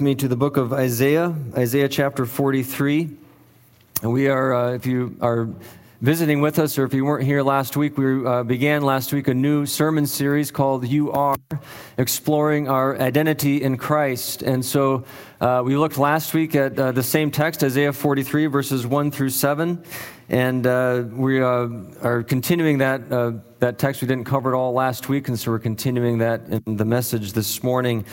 me 0.00 0.14
to 0.14 0.28
the 0.28 0.36
book 0.36 0.56
of 0.56 0.72
Isaiah, 0.72 1.34
Isaiah 1.56 1.88
chapter 1.88 2.24
43. 2.24 3.10
And 4.02 4.12
we 4.12 4.28
are, 4.28 4.54
uh, 4.54 4.72
if 4.72 4.86
you 4.86 5.16
are 5.20 5.48
visiting 6.00 6.40
with 6.40 6.58
us 6.58 6.78
or 6.78 6.84
if 6.84 6.94
you 6.94 7.04
weren't 7.04 7.24
here 7.24 7.42
last 7.42 7.76
week, 7.76 7.98
we 7.98 8.24
uh, 8.24 8.42
began 8.42 8.82
last 8.82 9.12
week 9.12 9.28
a 9.28 9.34
new 9.34 9.66
sermon 9.66 10.06
series 10.06 10.50
called 10.50 10.86
You 10.86 11.12
Are, 11.12 11.36
exploring 11.98 12.68
our 12.68 12.98
identity 12.98 13.62
in 13.62 13.76
Christ. 13.76 14.42
And 14.42 14.64
so 14.64 15.04
uh, 15.40 15.62
we 15.64 15.76
looked 15.76 15.98
last 15.98 16.32
week 16.32 16.54
at 16.54 16.78
uh, 16.78 16.92
the 16.92 17.02
same 17.02 17.30
text, 17.30 17.62
Isaiah 17.62 17.92
43, 17.92 18.46
verses 18.46 18.86
1 18.86 19.10
through 19.10 19.30
7. 19.30 19.84
And 20.30 20.66
uh, 20.66 21.04
we 21.10 21.42
uh, 21.42 21.68
are 22.02 22.22
continuing 22.22 22.78
that, 22.78 23.10
that 23.58 23.78
text. 23.78 24.00
We 24.00 24.08
didn't 24.08 24.24
cover 24.24 24.54
it 24.54 24.56
all 24.56 24.72
last 24.72 25.08
week, 25.08 25.28
and 25.28 25.38
so 25.38 25.50
we're 25.50 25.58
continuing 25.58 26.18
that 26.18 26.42
in 26.46 26.76
the 26.76 26.84
message 26.84 27.32
this 27.32 27.62
morning. 27.62 28.06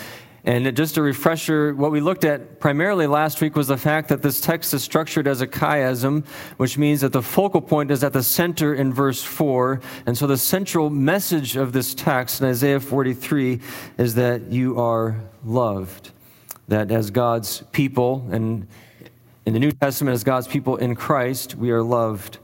And 0.47 0.73
just 0.77 0.95
a 0.95 1.01
refresher, 1.01 1.75
what 1.75 1.91
we 1.91 1.99
looked 1.99 2.23
at 2.23 2.61
primarily 2.61 3.05
last 3.05 3.41
week 3.41 3.57
was 3.57 3.67
the 3.67 3.75
fact 3.75 4.07
that 4.07 4.21
this 4.21 4.39
text 4.39 4.73
is 4.73 4.81
structured 4.81 5.27
as 5.27 5.41
a 5.41 5.47
chiasm, 5.47 6.25
which 6.55 6.77
means 6.77 7.01
that 7.01 7.11
the 7.11 7.21
focal 7.21 7.59
point 7.59 7.91
is 7.91 8.01
at 8.01 8.13
the 8.13 8.23
center 8.23 8.73
in 8.73 8.93
verse 8.93 9.21
4. 9.21 9.81
And 10.05 10.17
so 10.17 10.25
the 10.25 10.37
central 10.37 10.89
message 10.89 11.57
of 11.57 11.73
this 11.73 11.93
text 11.93 12.39
in 12.39 12.47
Isaiah 12.47 12.79
43 12.79 13.59
is 13.97 14.15
that 14.15 14.43
you 14.49 14.79
are 14.79 15.19
loved. 15.43 16.11
That 16.69 16.93
as 16.93 17.11
God's 17.11 17.63
people, 17.73 18.25
and 18.31 18.69
in 19.45 19.51
the 19.51 19.59
New 19.59 19.73
Testament, 19.73 20.15
as 20.15 20.23
God's 20.23 20.47
people 20.47 20.77
in 20.77 20.95
Christ, 20.95 21.55
we 21.55 21.71
are 21.71 21.83
loved 21.83 22.37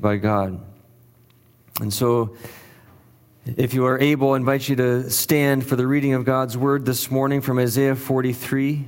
by 0.00 0.16
God. 0.16 0.60
And 1.80 1.94
so 1.94 2.36
if 3.56 3.72
you 3.72 3.86
are 3.86 3.98
able, 3.98 4.32
I 4.32 4.36
invite 4.36 4.68
you 4.68 4.76
to 4.76 5.10
stand 5.10 5.66
for 5.66 5.76
the 5.76 5.86
reading 5.86 6.12
of 6.12 6.24
God's 6.24 6.56
word 6.56 6.84
this 6.84 7.10
morning 7.10 7.40
from 7.40 7.58
Isaiah 7.58 7.96
43, 7.96 8.86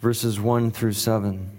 verses 0.00 0.38
1 0.38 0.70
through 0.70 0.92
7. 0.92 1.50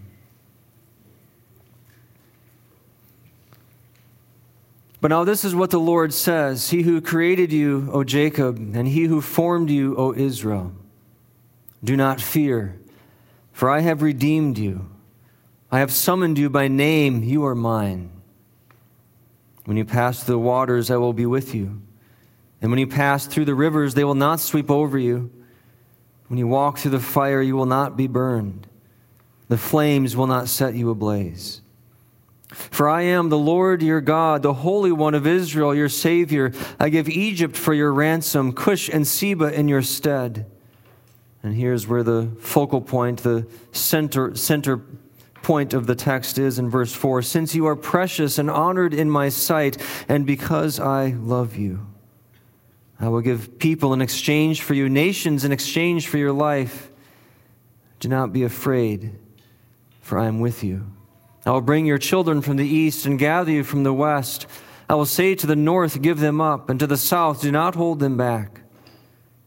But 5.02 5.10
now 5.10 5.26
this 5.26 5.44
is 5.44 5.54
what 5.54 5.72
the 5.72 5.80
Lord 5.80 6.14
says 6.14 6.70
He 6.70 6.84
who 6.84 7.02
created 7.02 7.52
you, 7.52 7.90
O 7.92 8.06
Jacob, 8.06 8.58
and 8.74 8.88
he 8.88 9.04
who 9.04 9.20
formed 9.20 9.70
you, 9.70 9.98
O 9.98 10.14
Israel, 10.14 10.72
do 11.84 11.98
not 11.98 12.22
fear, 12.22 12.80
for 13.52 13.70
I 13.70 13.82
have 13.82 14.02
redeemed 14.02 14.58
you. 14.58 14.90
I 15.70 15.80
have 15.80 15.92
summoned 15.92 16.38
you 16.38 16.50
by 16.50 16.70
name, 16.70 17.24
you 17.24 17.44
are 17.46 17.56
mine. 17.56 18.12
When 19.66 19.78
you 19.78 19.86
pass 19.86 20.24
through 20.24 20.36
the 20.36 20.40
waters, 20.40 20.92
I 20.92 20.98
will 20.98 21.14
be 21.14 21.26
with 21.26 21.56
you. 21.56 21.82
And 22.62 22.72
when 22.72 22.80
you 22.80 22.88
pass 22.88 23.26
through 23.26 23.46
the 23.46 23.56
rivers, 23.56 23.94
they 23.94 24.04
will 24.04 24.16
not 24.16 24.40
sweep 24.40 24.70
over 24.72 24.98
you. 24.98 25.32
When 26.28 26.38
you 26.38 26.48
walk 26.48 26.78
through 26.78 26.92
the 26.92 27.00
fire, 27.00 27.42
you 27.42 27.56
will 27.56 27.66
not 27.66 27.98
be 27.98 28.08
burned. 28.08 28.68
The 29.50 29.58
flames 29.58 30.16
will 30.16 30.28
not 30.28 30.48
set 30.48 30.74
you 30.74 30.90
ablaze. 30.90 31.62
For 32.48 32.88
I 32.88 33.04
am 33.04 33.30
the 33.30 33.38
Lord 33.38 33.82
your 33.82 34.02
God, 34.02 34.44
the 34.44 34.54
Holy 34.54 34.92
One 34.92 35.16
of 35.16 35.26
Israel, 35.26 35.74
your 35.74 35.90
Savior. 35.90 36.52
I 36.80 36.90
give 36.90 37.10
Egypt 37.10 37.58
for 37.58 37.74
your 37.74 37.92
ransom, 37.92 38.54
Cush 38.54 38.90
and 38.90 39.08
Seba 39.08 39.52
in 39.54 39.68
your 39.68 39.82
stead. 39.82 40.46
And 41.42 41.56
here's 41.56 41.88
where 41.88 42.04
the 42.04 42.32
focal 42.40 42.80
point, 42.80 43.24
the 43.24 43.48
center, 43.72 44.36
center 44.36 44.82
point 45.44 45.74
of 45.74 45.86
the 45.86 45.96
text 45.96 46.40
is 46.40 46.58
in 46.58 46.70
verse 46.70 46.94
4 46.94 47.22
Since 47.22 47.54
you 47.54 47.68
are 47.68 47.76
precious 47.76 48.40
and 48.40 48.50
honored 48.50 48.94
in 48.94 49.10
my 49.10 49.30
sight, 49.30 49.78
and 50.08 50.26
because 50.26 50.80
I 50.80 51.10
love 51.10 51.56
you, 51.56 51.86
I 53.00 53.10
will 53.10 53.22
give 53.22 53.60
people 53.60 53.94
in 53.94 54.02
exchange 54.02 54.62
for 54.62 54.74
you, 54.74 54.90
nations 54.90 55.44
in 55.44 55.52
exchange 55.52 56.08
for 56.08 56.18
your 56.18 56.32
life. 56.32 56.90
Do 58.00 58.08
not 58.08 58.34
be 58.34 58.44
afraid, 58.44 59.12
for 60.02 60.18
I 60.18 60.26
am 60.26 60.40
with 60.40 60.64
you. 60.64 60.88
I 61.46 61.52
will 61.52 61.62
bring 61.62 61.86
your 61.86 61.98
children 61.98 62.42
from 62.42 62.56
the 62.56 62.68
east 62.68 63.06
and 63.06 63.20
gather 63.20 63.52
you 63.52 63.64
from 63.64 63.84
the 63.84 63.94
west. 63.94 64.48
I 64.90 64.96
will 64.96 65.06
say 65.06 65.36
to 65.36 65.48
the 65.48 65.56
north, 65.56 66.02
Give 66.02 66.20
them 66.20 66.40
up, 66.40 66.70
and 66.70 66.80
to 66.80 66.88
the 66.88 66.98
south, 66.98 67.42
Do 67.42 67.52
not 67.52 67.76
hold 67.76 68.00
them 68.00 68.16
back. 68.18 68.62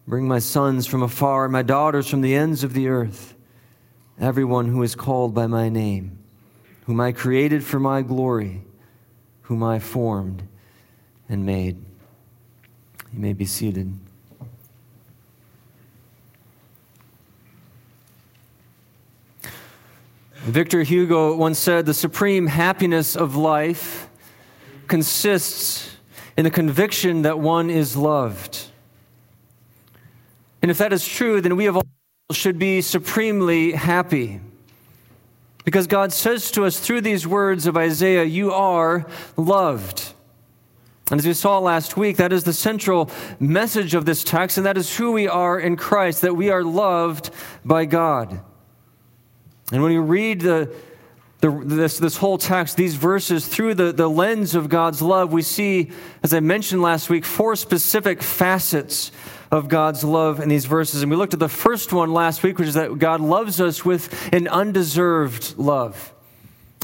Bring 0.07 0.29
my 0.29 0.39
sons 0.39 0.87
from 0.87 1.03
afar, 1.03 1.45
and 1.45 1.53
my 1.53 1.63
daughters 1.63 2.07
from 2.07 2.21
the 2.21 2.35
ends 2.35 2.63
of 2.63 2.75
the 2.75 2.89
earth 2.89 3.36
everyone 4.21 4.67
who 4.67 4.83
is 4.83 4.95
called 4.95 5.35
by 5.35 5.47
my 5.47 5.69
name, 5.69 6.19
whom 6.87 7.01
I 7.01 7.13
created 7.13 7.65
for 7.65 7.79
my 7.79 8.03
glory, 8.03 8.63
whom 9.43 9.63
I 9.63 9.79
formed 9.79 10.43
and 11.29 11.45
made. 11.45 11.77
You 13.13 13.21
may 13.21 13.33
be 13.33 13.45
seated. 13.45 13.93
Victor 20.47 20.83
Hugo 20.83 21.35
once 21.35 21.59
said 21.59 21.87
the 21.87 21.95
supreme 21.95 22.47
happiness 22.47 23.17
of 23.17 23.35
life 23.35 24.09
consists 24.87 25.97
in 26.37 26.45
the 26.45 26.51
conviction 26.51 27.23
that 27.23 27.41
one 27.41 27.69
is 27.69 27.97
loved. 27.97 28.67
And 30.63 30.71
if 30.71 30.79
that 30.79 30.93
is 30.93 31.07
true, 31.07 31.41
then 31.41 31.57
we 31.57 31.65
have 31.65 31.77
all 31.77 31.86
should 32.37 32.59
be 32.59 32.81
supremely 32.81 33.73
happy. 33.73 34.41
Because 35.65 35.89
God 35.89 36.13
says 36.13 36.51
to 36.53 36.65
us 36.65 36.79
through 36.79 37.01
these 37.01 37.27
words 37.27 37.67
of 37.67 37.77
Isaiah, 37.77 38.23
You 38.23 38.53
are 38.53 39.07
loved. 39.37 40.13
And 41.11 41.19
as 41.19 41.27
we 41.27 41.35
saw 41.35 41.59
last 41.59 41.97
week, 41.97 42.17
that 42.17 42.33
is 42.33 42.45
the 42.45 42.53
central 42.53 43.11
message 43.39 43.95
of 43.95 44.05
this 44.05 44.25
text, 44.25 44.59
and 44.59 44.67
that 44.67 44.77
is 44.77 44.97
who 44.97 45.13
we 45.13 45.29
are 45.29 45.59
in 45.59 45.77
Christ, 45.77 46.23
that 46.23 46.35
we 46.35 46.51
are 46.51 46.65
loved 46.65 47.31
by 47.65 47.85
God. 47.85 48.41
And 49.73 49.83
when 49.83 49.93
you 49.93 50.03
read 50.03 50.41
the, 50.41 50.73
the, 51.41 51.51
this, 51.51 51.99
this 51.99 52.17
whole 52.17 52.39
text, 52.39 52.77
these 52.77 52.95
verses, 52.95 53.47
through 53.47 53.75
the, 53.75 53.93
the 53.93 54.09
lens 54.09 54.55
of 54.55 54.69
God's 54.69 55.03
love, 55.03 55.33
we 55.33 55.43
see, 55.43 55.91
as 56.23 56.33
I 56.35 56.41
mentioned 56.41 56.83
last 56.83 57.09
week, 57.09 57.25
four 57.25 57.57
specific 57.57 58.23
facets 58.23 59.13
of 59.51 59.69
God's 59.69 60.03
love 60.05 60.41
in 60.41 60.49
these 60.49 60.65
verses. 60.65 61.03
And 61.03 61.11
we 61.11 61.17
looked 61.17 61.35
at 61.35 61.41
the 61.41 61.49
first 61.49 61.93
one 61.93 62.13
last 62.13 62.43
week, 62.43 62.59
which 62.59 62.69
is 62.69 62.75
that 62.75 62.99
God 62.99 63.21
loves 63.21 63.61
us 63.61 63.85
with 63.85 64.33
an 64.33 64.49
undeserved 64.49 65.57
love. 65.57 66.13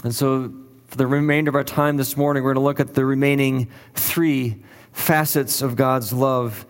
And 0.05 0.15
so, 0.15 0.53
for 0.87 0.97
the 0.97 1.07
remainder 1.07 1.49
of 1.49 1.55
our 1.55 1.65
time 1.65 1.97
this 1.97 2.17
morning, 2.17 2.43
we're 2.43 2.55
going 2.55 2.63
to 2.63 2.67
look 2.67 2.81
at 2.81 2.95
the 2.95 3.05
remaining 3.05 3.71
three 3.95 4.63
facets 4.93 5.63
of 5.63 5.75
God's 5.75 6.13
love 6.13 6.67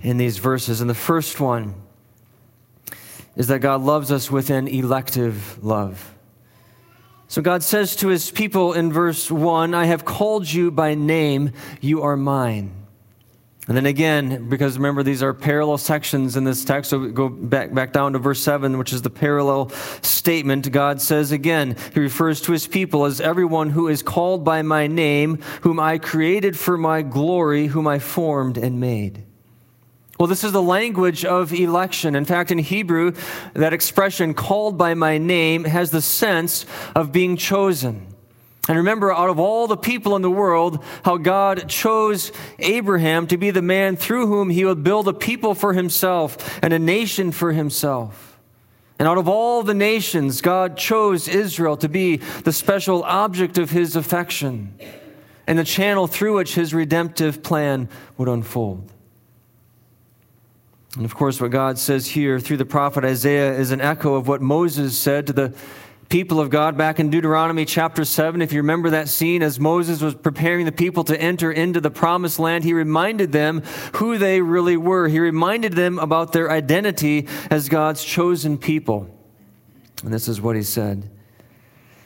in 0.00 0.16
these 0.16 0.38
verses. 0.38 0.80
And 0.80 0.88
the 0.88 0.94
first 0.94 1.40
one 1.40 1.74
is 3.36 3.48
that 3.48 3.60
God 3.60 3.80
loves 3.80 4.12
us 4.12 4.30
with 4.30 4.50
an 4.50 4.68
elective 4.68 5.62
love. 5.64 6.14
So 7.28 7.42
God 7.42 7.62
says 7.62 7.94
to 7.96 8.08
his 8.08 8.30
people 8.30 8.72
in 8.72 8.92
verse 8.92 9.30
1 9.30 9.74
I 9.74 9.84
have 9.84 10.04
called 10.04 10.50
you 10.50 10.70
by 10.70 10.94
name, 10.94 11.52
you 11.80 12.02
are 12.02 12.16
mine. 12.16 12.72
And 13.68 13.76
then 13.76 13.84
again, 13.84 14.48
because 14.48 14.78
remember, 14.78 15.02
these 15.02 15.22
are 15.22 15.34
parallel 15.34 15.76
sections 15.76 16.38
in 16.38 16.44
this 16.44 16.64
text, 16.64 16.88
so 16.88 17.06
go 17.08 17.28
back, 17.28 17.74
back 17.74 17.92
down 17.92 18.14
to 18.14 18.18
verse 18.18 18.42
7, 18.42 18.78
which 18.78 18.94
is 18.94 19.02
the 19.02 19.10
parallel 19.10 19.68
statement. 20.00 20.72
God 20.72 21.02
says 21.02 21.32
again, 21.32 21.76
He 21.92 22.00
refers 22.00 22.40
to 22.42 22.52
His 22.52 22.66
people 22.66 23.04
as 23.04 23.20
everyone 23.20 23.68
who 23.68 23.88
is 23.88 24.02
called 24.02 24.42
by 24.42 24.62
my 24.62 24.86
name, 24.86 25.42
whom 25.60 25.78
I 25.78 25.98
created 25.98 26.58
for 26.58 26.78
my 26.78 27.02
glory, 27.02 27.66
whom 27.66 27.86
I 27.86 27.98
formed 27.98 28.56
and 28.56 28.80
made. 28.80 29.24
Well, 30.18 30.28
this 30.28 30.44
is 30.44 30.52
the 30.52 30.62
language 30.62 31.26
of 31.26 31.52
election. 31.52 32.16
In 32.16 32.24
fact, 32.24 32.50
in 32.50 32.58
Hebrew, 32.58 33.12
that 33.52 33.74
expression, 33.74 34.32
called 34.32 34.78
by 34.78 34.94
my 34.94 35.18
name, 35.18 35.64
has 35.64 35.90
the 35.90 36.00
sense 36.00 36.64
of 36.96 37.12
being 37.12 37.36
chosen. 37.36 38.07
And 38.68 38.76
remember, 38.76 39.10
out 39.10 39.30
of 39.30 39.38
all 39.38 39.66
the 39.66 39.78
people 39.78 40.14
in 40.14 40.20
the 40.20 40.30
world, 40.30 40.84
how 41.02 41.16
God 41.16 41.68
chose 41.68 42.30
Abraham 42.58 43.26
to 43.28 43.38
be 43.38 43.50
the 43.50 43.62
man 43.62 43.96
through 43.96 44.26
whom 44.26 44.50
he 44.50 44.66
would 44.66 44.84
build 44.84 45.08
a 45.08 45.14
people 45.14 45.54
for 45.54 45.72
himself 45.72 46.62
and 46.62 46.74
a 46.74 46.78
nation 46.78 47.32
for 47.32 47.52
himself. 47.52 48.38
And 48.98 49.08
out 49.08 49.16
of 49.16 49.26
all 49.26 49.62
the 49.62 49.74
nations, 49.74 50.42
God 50.42 50.76
chose 50.76 51.28
Israel 51.28 51.78
to 51.78 51.88
be 51.88 52.16
the 52.16 52.52
special 52.52 53.04
object 53.04 53.56
of 53.56 53.70
his 53.70 53.96
affection 53.96 54.74
and 55.46 55.58
the 55.58 55.64
channel 55.64 56.06
through 56.06 56.36
which 56.36 56.54
his 56.54 56.74
redemptive 56.74 57.42
plan 57.42 57.88
would 58.18 58.28
unfold. 58.28 58.92
And 60.96 61.04
of 61.04 61.14
course, 61.14 61.40
what 61.40 61.52
God 61.52 61.78
says 61.78 62.08
here 62.08 62.40
through 62.40 62.56
the 62.58 62.66
prophet 62.66 63.04
Isaiah 63.04 63.54
is 63.54 63.70
an 63.70 63.80
echo 63.80 64.14
of 64.14 64.26
what 64.26 64.42
Moses 64.42 64.98
said 64.98 65.26
to 65.28 65.32
the 65.32 65.54
people 66.08 66.40
of 66.40 66.48
God 66.48 66.76
back 66.76 66.98
in 66.98 67.10
Deuteronomy 67.10 67.64
chapter 67.64 68.04
7. 68.04 68.40
If 68.40 68.52
you 68.52 68.60
remember 68.60 68.90
that 68.90 69.08
scene 69.08 69.42
as 69.42 69.60
Moses 69.60 70.00
was 70.00 70.14
preparing 70.14 70.64
the 70.64 70.72
people 70.72 71.04
to 71.04 71.20
enter 71.20 71.52
into 71.52 71.80
the 71.80 71.90
promised 71.90 72.38
land, 72.38 72.64
he 72.64 72.72
reminded 72.72 73.32
them 73.32 73.62
who 73.94 74.16
they 74.16 74.40
really 74.40 74.76
were. 74.76 75.08
He 75.08 75.20
reminded 75.20 75.74
them 75.74 75.98
about 75.98 76.32
their 76.32 76.50
identity 76.50 77.28
as 77.50 77.68
God's 77.68 78.02
chosen 78.02 78.56
people. 78.56 79.14
And 80.02 80.12
this 80.12 80.28
is 80.28 80.40
what 80.40 80.56
he 80.56 80.62
said 80.62 81.10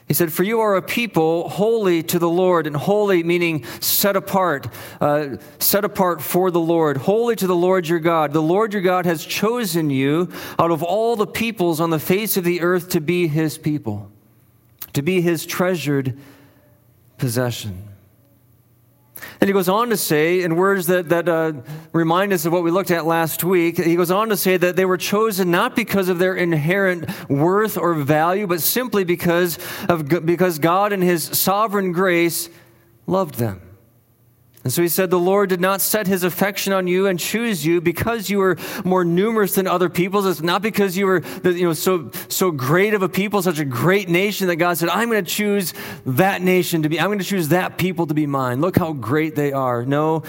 He 0.07 0.13
said, 0.13 0.33
For 0.33 0.43
you 0.43 0.59
are 0.59 0.75
a 0.75 0.81
people 0.81 1.49
holy 1.49 2.03
to 2.03 2.19
the 2.19 2.29
Lord, 2.29 2.67
and 2.67 2.75
holy 2.75 3.23
meaning 3.23 3.63
set 3.79 4.15
apart, 4.15 4.67
uh, 4.99 5.37
set 5.59 5.85
apart 5.85 6.21
for 6.21 6.51
the 6.51 6.59
Lord, 6.59 6.97
holy 6.97 7.35
to 7.37 7.47
the 7.47 7.55
Lord 7.55 7.87
your 7.87 7.99
God. 7.99 8.33
The 8.33 8.41
Lord 8.41 8.73
your 8.73 8.81
God 8.81 9.05
has 9.05 9.25
chosen 9.25 9.89
you 9.89 10.29
out 10.59 10.71
of 10.71 10.83
all 10.83 11.15
the 11.15 11.27
peoples 11.27 11.79
on 11.79 11.89
the 11.89 11.99
face 11.99 12.35
of 12.37 12.43
the 12.43 12.61
earth 12.61 12.89
to 12.89 13.01
be 13.01 13.27
his 13.27 13.57
people, 13.57 14.11
to 14.91 15.01
be 15.01 15.21
his 15.21 15.45
treasured 15.45 16.17
possession. 17.17 17.92
And 19.41 19.47
he 19.47 19.53
goes 19.53 19.69
on 19.69 19.89
to 19.89 19.97
say, 19.97 20.41
in 20.41 20.55
words 20.55 20.87
that, 20.87 21.09
that 21.09 21.27
uh, 21.27 21.53
remind 21.91 22.33
us 22.33 22.45
of 22.45 22.53
what 22.53 22.63
we 22.63 22.71
looked 22.71 22.91
at 22.91 23.05
last 23.05 23.43
week, 23.43 23.77
he 23.77 23.95
goes 23.95 24.11
on 24.11 24.29
to 24.29 24.37
say 24.37 24.57
that 24.57 24.75
they 24.75 24.85
were 24.85 24.97
chosen 24.97 25.51
not 25.51 25.75
because 25.75 26.09
of 26.09 26.19
their 26.19 26.35
inherent 26.35 27.09
worth 27.29 27.77
or 27.77 27.93
value, 27.93 28.47
but 28.47 28.61
simply 28.61 29.03
because, 29.03 29.57
of, 29.89 30.07
because 30.25 30.59
God, 30.59 30.93
in 30.93 31.01
his 31.01 31.23
sovereign 31.23 31.91
grace, 31.91 32.49
loved 33.07 33.35
them. 33.35 33.61
And 34.63 34.71
so 34.71 34.81
he 34.81 34.87
said, 34.87 35.09
The 35.09 35.19
Lord 35.19 35.49
did 35.49 35.59
not 35.59 35.81
set 35.81 36.07
his 36.07 36.23
affection 36.23 36.71
on 36.71 36.87
you 36.87 37.07
and 37.07 37.19
choose 37.19 37.65
you 37.65 37.81
because 37.81 38.29
you 38.29 38.37
were 38.37 38.57
more 38.85 39.03
numerous 39.03 39.55
than 39.55 39.67
other 39.67 39.89
peoples. 39.89 40.25
It's 40.25 40.41
not 40.41 40.61
because 40.61 40.97
you 40.97 41.05
were 41.05 41.21
you 41.43 41.65
know, 41.65 41.73
so, 41.73 42.11
so 42.29 42.49
great 42.49 42.93
of 42.93 43.01
a 43.01 43.09
people, 43.09 43.41
such 43.41 43.59
a 43.59 43.65
great 43.65 44.07
nation, 44.07 44.47
that 44.47 44.55
God 44.55 44.77
said, 44.77 44.89
I'm 44.89 45.09
going 45.09 45.23
to 45.23 45.29
choose 45.29 45.73
that 46.05 46.41
nation 46.41 46.83
to 46.83 46.89
be, 46.89 46.99
I'm 46.99 47.07
going 47.07 47.19
to 47.19 47.25
choose 47.25 47.49
that 47.49 47.77
people 47.77 48.07
to 48.07 48.13
be 48.13 48.25
mine. 48.25 48.61
Look 48.61 48.77
how 48.77 48.93
great 48.93 49.35
they 49.35 49.51
are. 49.51 49.85
No, 49.85 50.23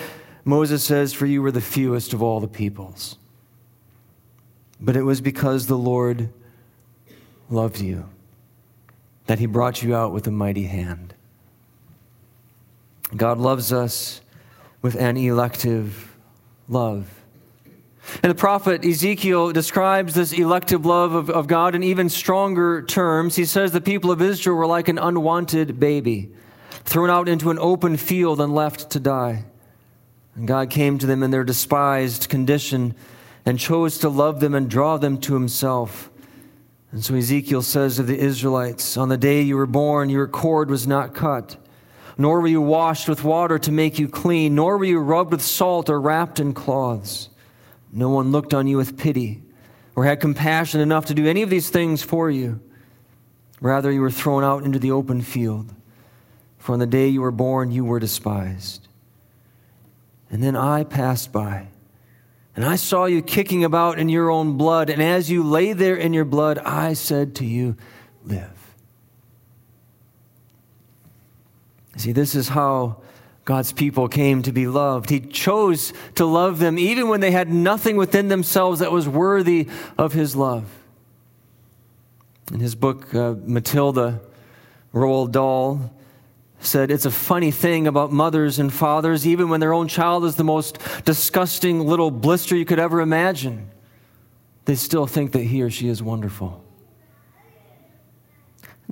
Moses 0.45 0.83
says, 0.83 1.13
For 1.13 1.27
you 1.27 1.41
were 1.41 1.53
the 1.53 1.61
fewest 1.61 2.13
of 2.13 2.23
all 2.23 2.41
the 2.41 2.49
peoples. 2.49 3.17
But 4.81 4.97
it 4.97 5.03
was 5.03 5.21
because 5.21 5.67
the 5.67 5.79
Lord 5.79 6.29
loved 7.49 7.81
you 7.81 8.09
that 9.27 9.39
he 9.39 9.47
brought 9.47 9.83
you 9.83 9.95
out 9.95 10.13
with 10.13 10.27
a 10.27 10.31
mighty 10.31 10.65
hand. 10.65 11.15
God 13.17 13.39
loves 13.39 13.73
us 13.73 14.21
with 14.85 14.97
an 14.97 15.17
elective 15.17 16.15
love. 16.69 17.09
And 18.23 18.31
the 18.31 18.35
prophet 18.35 18.85
Ezekiel 18.85 19.51
describes 19.51 20.13
this 20.13 20.35
elective 20.35 20.85
love 20.85 21.15
of, 21.15 21.31
of 21.31 21.47
God 21.47 21.75
in 21.75 21.83
even 21.83 22.11
stronger 22.11 22.83
terms. 22.83 23.35
He 23.35 23.47
says 23.47 23.73
the 23.73 23.81
people 23.81 24.11
of 24.11 24.21
Israel 24.21 24.57
were 24.57 24.67
like 24.67 24.89
an 24.89 24.99
unwanted 24.99 25.81
baby, 25.81 26.31
thrown 26.85 27.09
out 27.09 27.31
into 27.31 27.51
an 27.51 27.59
open 27.59 27.97
field 27.97 28.43
and 28.43 28.55
left 28.55 28.91
to 28.91 29.01
die. 29.01 29.47
And 30.35 30.47
God 30.47 30.69
came 30.69 30.99
to 30.99 31.07
them 31.07 31.23
in 31.23 31.31
their 31.31 31.45
despised 31.45 32.29
condition 32.29 32.95
and 33.47 33.59
chose 33.59 33.97
to 34.01 34.11
love 34.11 34.41
them 34.41 34.55
and 34.55 34.69
draw 34.69 34.99
them 34.99 35.17
to 35.21 35.33
himself. 35.33 36.11
And 36.93 37.03
so 37.03 37.15
Ezekiel 37.15 37.63
says 37.63 37.99
of 37.99 38.07
the 38.07 38.19
Israelites, 38.19 38.99
On 38.99 39.09
the 39.09 39.17
day 39.17 39.41
you 39.41 39.57
were 39.57 39.65
born, 39.65 40.11
your 40.11 40.29
cord 40.29 40.69
was 40.69 40.87
not 40.87 41.15
cut 41.15 41.57
nor 42.17 42.41
were 42.41 42.47
you 42.47 42.61
washed 42.61 43.09
with 43.09 43.25
water 43.25 43.59
to 43.59 43.73
make 43.73 43.99
you 43.99 44.09
clean, 44.09 44.55
nor 44.55 44.79
were 44.79 44.85
you 44.85 44.99
rubbed 44.99 45.33
with 45.33 45.43
salt 45.43 45.91
or 45.91 46.01
wrapped 46.01 46.41
in 46.41 46.53
cloths. 46.53 47.29
No 47.93 48.09
one 48.11 48.33
looked 48.33 48.55
on 48.55 48.67
you 48.67 48.77
with 48.77 48.97
pity 48.97 49.43
or 49.97 50.05
had 50.05 50.21
compassion 50.21 50.81
enough 50.81 51.07
to 51.07 51.15
do 51.15 51.27
any 51.27 51.43
of 51.43 51.51
these 51.51 51.71
things 51.71 52.03
for 52.03 52.31
you. 52.31 52.61
Rather, 53.61 53.91
you 53.91 54.01
were 54.01 54.11
thrown 54.11 54.45
out 54.45 54.65
into 54.65 54.79
the 54.79 54.91
open 54.91 55.23
field. 55.23 55.73
For 56.59 56.73
on 56.73 56.79
the 56.79 56.87
day 56.87 57.09
you 57.09 57.21
were 57.21 57.31
born, 57.31 57.71
you 57.71 57.85
were 57.85 58.01
despised. 58.01 58.89
And 60.31 60.43
then 60.43 60.57
I 60.57 60.85
passed 60.85 61.31
by, 61.31 61.69
and 62.57 62.65
I 62.65 62.77
saw 62.77 63.05
you 63.05 63.23
kicking 63.23 63.65
about 63.65 63.99
in 63.99 64.09
your 64.09 64.31
own 64.31 64.57
blood. 64.57 64.91
And 64.91 65.03
as 65.03 65.31
you 65.31 65.45
lay 65.45 65.73
there 65.73 65.95
in 65.95 66.13
your 66.13 66.25
blood, 66.25 66.59
I 66.59 66.95
said 66.95 67.35
to 67.37 67.45
you, 67.45 67.77
Live. 68.25 68.64
See, 71.97 72.13
this 72.13 72.35
is 72.35 72.49
how 72.49 73.03
God's 73.45 73.73
people 73.73 74.09
came 74.09 74.43
to 74.43 74.53
be 74.53 74.67
loved. 74.67 75.11
He 75.11 75.21
chose 75.21 75.93
to 76.15 76.25
love 76.25 76.59
them 76.59 76.79
even 76.79 77.09
when 77.09 77.21
they 77.21 77.31
had 77.31 77.53
nothing 77.53 77.97
within 77.97 78.29
themselves 78.29 78.81
that 78.81 78.91
was 78.91 79.09
worthy 79.09 79.69
of 79.99 80.13
His 80.13 80.35
love. 80.35 80.65
In 82.53 82.61
his 82.61 82.75
book, 82.75 83.15
uh, 83.15 83.35
Matilda, 83.45 84.21
Roald 84.93 85.33
Dahl 85.33 85.93
said, 86.61 86.91
It's 86.91 87.07
a 87.07 87.11
funny 87.11 87.51
thing 87.51 87.87
about 87.87 88.13
mothers 88.13 88.59
and 88.59 88.73
fathers, 88.73 89.27
even 89.27 89.49
when 89.49 89.61
their 89.61 89.73
own 89.73 89.89
child 89.89 90.25
is 90.25 90.37
the 90.37 90.45
most 90.45 90.79
disgusting 91.05 91.87
little 91.87 92.11
blister 92.11 92.57
you 92.57 92.65
could 92.65 92.79
ever 92.79 93.01
imagine, 93.01 93.71
they 94.67 94.75
still 94.75 95.07
think 95.07 95.33
that 95.33 95.43
he 95.43 95.63
or 95.63 95.71
she 95.71 95.89
is 95.89 96.03
wonderful. 96.03 96.64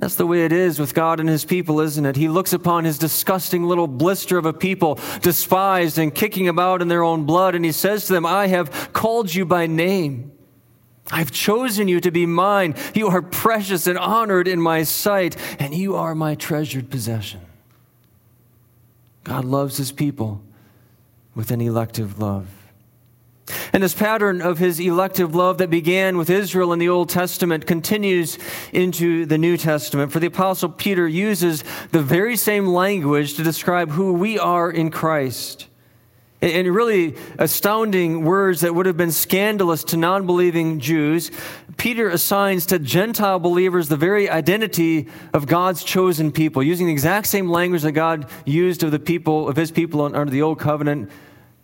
That's 0.03 0.15
the 0.15 0.27
way 0.27 0.43
it 0.43 0.51
is 0.51 0.79
with 0.79 0.93
God 0.93 1.21
and 1.21 1.29
his 1.29 1.45
people, 1.45 1.79
isn't 1.79 2.05
it? 2.05 2.17
He 2.17 2.27
looks 2.27 2.51
upon 2.51 2.83
his 2.83 2.97
disgusting 2.97 3.63
little 3.63 3.87
blister 3.87 4.37
of 4.37 4.45
a 4.45 4.51
people, 4.51 4.99
despised 5.21 5.97
and 5.97 6.13
kicking 6.13 6.49
about 6.49 6.81
in 6.81 6.89
their 6.89 7.03
own 7.03 7.23
blood, 7.23 7.55
and 7.55 7.63
he 7.63 7.71
says 7.71 8.07
to 8.07 8.11
them, 8.11 8.25
I 8.25 8.47
have 8.47 8.91
called 8.91 9.33
you 9.33 9.45
by 9.45 9.65
name. 9.65 10.33
I've 11.09 11.31
chosen 11.31 11.87
you 11.87 12.01
to 12.01 12.11
be 12.11 12.25
mine. 12.25 12.75
You 12.93 13.07
are 13.07 13.21
precious 13.21 13.87
and 13.87 13.97
honored 13.97 14.49
in 14.49 14.59
my 14.59 14.83
sight, 14.83 15.37
and 15.57 15.73
you 15.73 15.95
are 15.95 16.13
my 16.13 16.35
treasured 16.35 16.89
possession. 16.89 17.39
God 19.23 19.45
loves 19.45 19.77
his 19.77 19.93
people 19.93 20.41
with 21.33 21.49
an 21.49 21.61
elective 21.61 22.19
love. 22.19 22.62
And 23.73 23.83
this 23.83 23.93
pattern 23.93 24.41
of 24.41 24.57
his 24.57 24.79
elective 24.79 25.35
love 25.35 25.57
that 25.57 25.69
began 25.69 26.17
with 26.17 26.29
Israel 26.29 26.71
in 26.71 26.79
the 26.79 26.89
Old 26.89 27.09
Testament 27.09 27.65
continues 27.65 28.37
into 28.71 29.25
the 29.25 29.37
New 29.37 29.57
Testament. 29.57 30.11
For 30.11 30.19
the 30.19 30.27
Apostle 30.27 30.69
Peter 30.69 31.07
uses 31.07 31.63
the 31.91 32.01
very 32.01 32.37
same 32.37 32.67
language 32.67 33.33
to 33.33 33.43
describe 33.43 33.91
who 33.91 34.13
we 34.13 34.39
are 34.39 34.71
in 34.71 34.91
Christ. 34.91 35.67
In 36.39 36.73
really 36.73 37.15
astounding 37.39 38.25
words 38.25 38.61
that 38.61 38.75
would 38.75 38.85
have 38.85 38.97
been 38.97 39.13
scandalous 39.13 39.83
to 39.85 39.97
non 39.97 40.25
believing 40.25 40.79
Jews, 40.79 41.31
Peter 41.77 42.09
assigns 42.09 42.65
to 42.65 42.79
Gentile 42.79 43.39
believers 43.39 43.87
the 43.87 43.95
very 43.95 44.29
identity 44.29 45.07
of 45.33 45.47
God's 45.47 45.85
chosen 45.85 46.33
people, 46.33 46.61
using 46.61 46.87
the 46.87 46.91
exact 46.91 47.27
same 47.27 47.49
language 47.49 47.83
that 47.83 47.93
God 47.93 48.29
used 48.45 48.83
of 48.83 48.91
the 48.91 48.99
people 48.99 49.47
of 49.47 49.55
his 49.55 49.71
people 49.71 50.01
under 50.01 50.31
the 50.31 50.41
old 50.41 50.59
covenant 50.59 51.09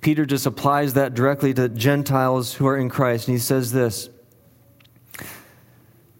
Peter 0.01 0.25
just 0.25 0.45
applies 0.45 0.93
that 0.93 1.13
directly 1.13 1.53
to 1.53 1.69
Gentiles 1.69 2.53
who 2.53 2.67
are 2.67 2.77
in 2.77 2.89
Christ. 2.89 3.27
And 3.27 3.35
he 3.35 3.39
says 3.39 3.71
this. 3.71 4.09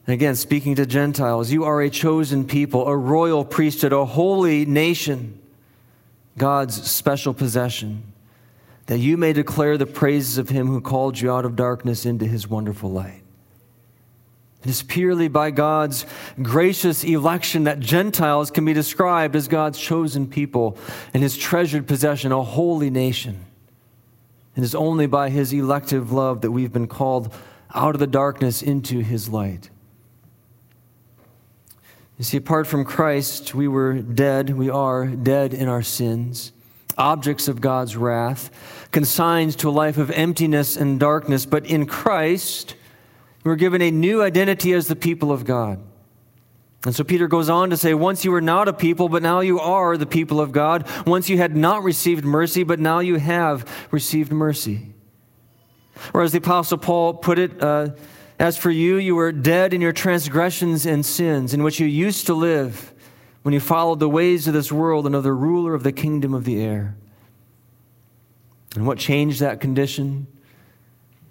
Again, 0.08 0.36
speaking 0.36 0.76
to 0.76 0.88
Gentiles, 0.88 1.52
you 1.52 1.66
are 1.66 1.82
a 1.82 1.90
chosen 1.90 2.46
people, 2.46 2.88
a 2.88 2.98
royal 2.98 3.46
priesthood, 3.46 3.94
a 3.94 4.06
holy 4.06 4.66
nation, 4.66 5.40
God's 6.36 6.90
special 6.90 7.34
possession, 7.34 8.12
that 8.88 8.98
you 8.98 9.18
may 9.18 9.34
declare 9.34 9.78
the 9.78 9.86
praises 9.86 10.40
of 10.40 10.50
him 10.50 10.66
who 10.66 10.82
called 10.82 11.20
you 11.20 11.32
out 11.32 11.46
of 11.46 11.56
darkness 11.56 12.08
into 12.08 12.26
his 12.26 12.48
wonderful 12.48 12.92
light. 12.92 13.22
It 14.64 14.70
is 14.70 14.82
purely 14.82 15.28
by 15.28 15.52
God's 15.52 16.08
gracious 16.42 17.04
election 17.04 17.66
that 17.66 17.80
Gentiles 17.80 18.50
can 18.50 18.66
be 18.66 18.74
described 18.74 19.36
as 19.36 19.48
God's 19.48 19.80
chosen 19.80 20.28
people 20.28 20.76
and 21.14 21.22
his 21.22 21.38
treasured 21.38 21.88
possession, 21.88 22.32
a 22.32 22.42
holy 22.42 22.90
nation. 22.90 23.46
It 24.60 24.64
is 24.64 24.76
only 24.76 25.08
by 25.08 25.30
his 25.30 25.54
elective 25.54 26.12
love 26.12 26.42
that 26.42 26.52
we've 26.52 26.74
been 26.74 26.90
called 26.90 27.34
out 27.74 27.96
of 27.96 28.00
the 28.00 28.06
darkness 28.06 28.62
into 28.62 29.00
his 29.00 29.30
light. 29.30 29.70
You 32.18 32.26
see, 32.26 32.36
apart 32.36 32.68
from 32.68 32.84
Christ, 32.84 33.56
we 33.56 33.70
were 33.70 33.94
dead. 33.94 34.50
We 34.50 34.70
are 34.70 35.06
dead 35.06 35.54
in 35.54 35.70
our 35.70 35.82
sins, 35.82 36.52
objects 36.98 37.48
of 37.48 37.62
God's 37.62 37.96
wrath, 37.96 38.52
consigned 38.92 39.58
to 39.60 39.70
a 39.70 39.72
life 39.72 39.98
of 39.98 40.12
emptiness 40.12 40.76
and 40.76 41.00
darkness. 41.00 41.46
But 41.46 41.66
in 41.66 41.86
Christ, 41.86 42.76
we're 43.46 43.56
given 43.56 43.82
a 43.82 43.92
new 43.92 44.22
identity 44.22 44.74
as 44.74 44.90
the 44.90 44.96
people 44.98 45.32
of 45.32 45.46
God. 45.46 45.80
And 46.86 46.96
so 46.96 47.04
Peter 47.04 47.28
goes 47.28 47.50
on 47.50 47.70
to 47.72 47.78
say, 47.78 47.94
Once 47.94 48.24
you 48.24 48.32
were 48.32 48.42
not 48.42 48.68
a 48.68 48.74
people, 48.74 49.10
but 49.10 49.22
now 49.22 49.42
you 49.42 49.60
are 49.60 49.98
the 49.98 50.06
people 50.06 50.40
of 50.40 50.52
God. 50.52 50.88
Once 51.06 51.30
you 51.30 51.38
had 51.38 51.56
not 51.56 51.84
received 51.84 52.24
mercy, 52.24 52.64
but 52.64 52.80
now 52.80 53.00
you 53.00 53.18
have 53.18 53.70
received 53.92 54.32
mercy. 54.32 54.94
Or 56.14 56.22
as 56.22 56.32
the 56.32 56.38
Apostle 56.38 56.78
Paul 56.78 57.16
put 57.16 57.38
it, 57.38 57.62
uh, 57.62 57.90
As 58.40 58.58
for 58.58 58.72
you, 58.72 58.96
you 58.96 59.16
were 59.16 59.34
dead 59.34 59.74
in 59.74 59.82
your 59.82 59.92
transgressions 59.92 60.86
and 60.86 61.06
sins, 61.06 61.54
in 61.54 61.64
which 61.64 61.80
you 61.82 61.88
used 61.88 62.28
to 62.28 62.34
live 62.34 62.94
when 63.42 63.54
you 63.54 63.60
followed 63.60 64.00
the 64.00 64.10
ways 64.10 64.48
of 64.48 64.54
this 64.54 64.72
world 64.72 65.06
and 65.06 65.16
of 65.16 65.24
the 65.24 65.34
ruler 65.34 65.74
of 65.74 65.84
the 65.84 65.92
kingdom 65.92 66.34
of 66.34 66.46
the 66.46 66.62
air. 66.62 66.96
And 68.76 68.86
what 68.86 68.98
changed 68.98 69.42
that 69.42 69.60
condition? 69.60 70.28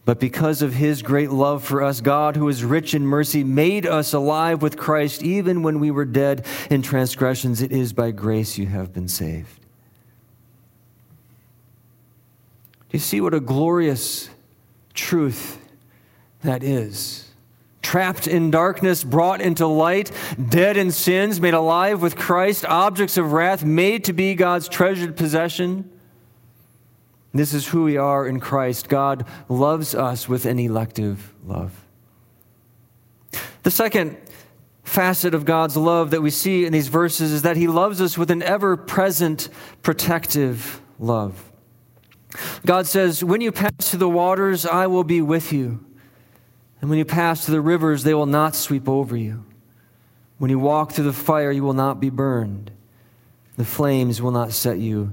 But 0.09 0.21
because 0.21 0.62
of 0.62 0.73
his 0.73 1.03
great 1.03 1.31
love 1.31 1.62
for 1.62 1.83
us, 1.83 2.00
God, 2.00 2.35
who 2.35 2.49
is 2.49 2.65
rich 2.65 2.95
in 2.95 3.07
mercy, 3.07 3.45
made 3.45 3.85
us 3.85 4.15
alive 4.15 4.62
with 4.62 4.79
Christ 4.79 5.23
even 5.23 5.62
when 5.62 5.81
we 5.81 5.91
were 5.91 6.07
dead 6.07 6.47
in 6.71 6.81
transgressions. 6.81 7.61
It 7.61 7.73
is 7.73 7.93
by 7.93 8.12
grace 8.12 8.57
you 8.57 8.65
have 8.69 8.91
been 8.95 9.09
saved. 9.09 9.61
Do 12.88 12.93
you 12.93 13.00
see 13.00 13.21
what 13.21 13.35
a 13.35 13.41
glorious 13.41 14.31
truth 14.95 15.59
that 16.41 16.62
is? 16.62 17.27
trapped 17.83 18.27
in 18.27 18.50
darkness, 18.50 19.05
brought 19.05 19.43
into 19.43 19.67
light, 19.67 20.11
dead 20.49 20.77
in 20.79 20.91
sins, 20.91 21.38
made 21.38 21.55
alive 21.55 22.00
with 22.03 22.17
Christ, 22.17 22.65
objects 22.67 23.17
of 23.19 23.33
wrath, 23.33 23.62
made 23.62 24.05
to 24.05 24.15
be 24.15 24.35
God's 24.35 24.69
treasured 24.69 25.17
possession. 25.17 25.91
This 27.32 27.52
is 27.52 27.68
who 27.68 27.85
we 27.85 27.97
are 27.97 28.26
in 28.26 28.40
Christ. 28.40 28.88
God 28.88 29.26
loves 29.49 29.94
us 29.94 30.28
with 30.28 30.47
an 30.47 30.58
elective 30.58 31.35
love. 31.44 31.85
The 33.62 33.70
second 33.70 34.16
facet 34.82 35.35
of 35.35 35.44
God's 35.44 35.76
love 35.76 36.11
that 36.11 36.23
we 36.23 36.30
see 36.30 36.64
in 36.64 36.73
these 36.73 36.88
verses 36.88 37.32
is 37.32 37.42
that 37.42 37.56
He 37.56 37.68
loves 37.68 38.00
us 38.00 38.16
with 38.16 38.30
an 38.30 38.42
ever 38.42 38.76
present 38.76 39.49
protective 39.82 40.80
love. 40.99 41.52
God 42.64 42.87
says, 42.87 43.23
When 43.23 43.40
you 43.40 43.52
pass 43.52 43.90
through 43.90 43.99
the 43.99 44.08
waters, 44.08 44.64
I 44.64 44.87
will 44.87 45.04
be 45.04 45.20
with 45.20 45.52
you. 45.52 45.85
And 46.80 46.88
when 46.88 46.99
you 46.99 47.04
pass 47.04 47.44
through 47.44 47.56
the 47.56 47.61
rivers, 47.61 48.04
they 48.04 48.14
will 48.14 48.26
not 48.26 48.54
sweep 48.54 48.88
over 48.88 49.16
you. 49.16 49.44
When 50.38 50.50
you 50.50 50.58
walk 50.58 50.92
through 50.92 51.04
the 51.04 51.12
fire, 51.12 51.50
you 51.50 51.64
will 51.64 51.73
not 51.73 52.00
be 52.00 52.11
burned. 52.11 52.70
The 53.56 53.64
flames 53.64 54.23
will 54.23 54.30
not 54.30 54.52
set 54.52 54.78
you 54.78 55.12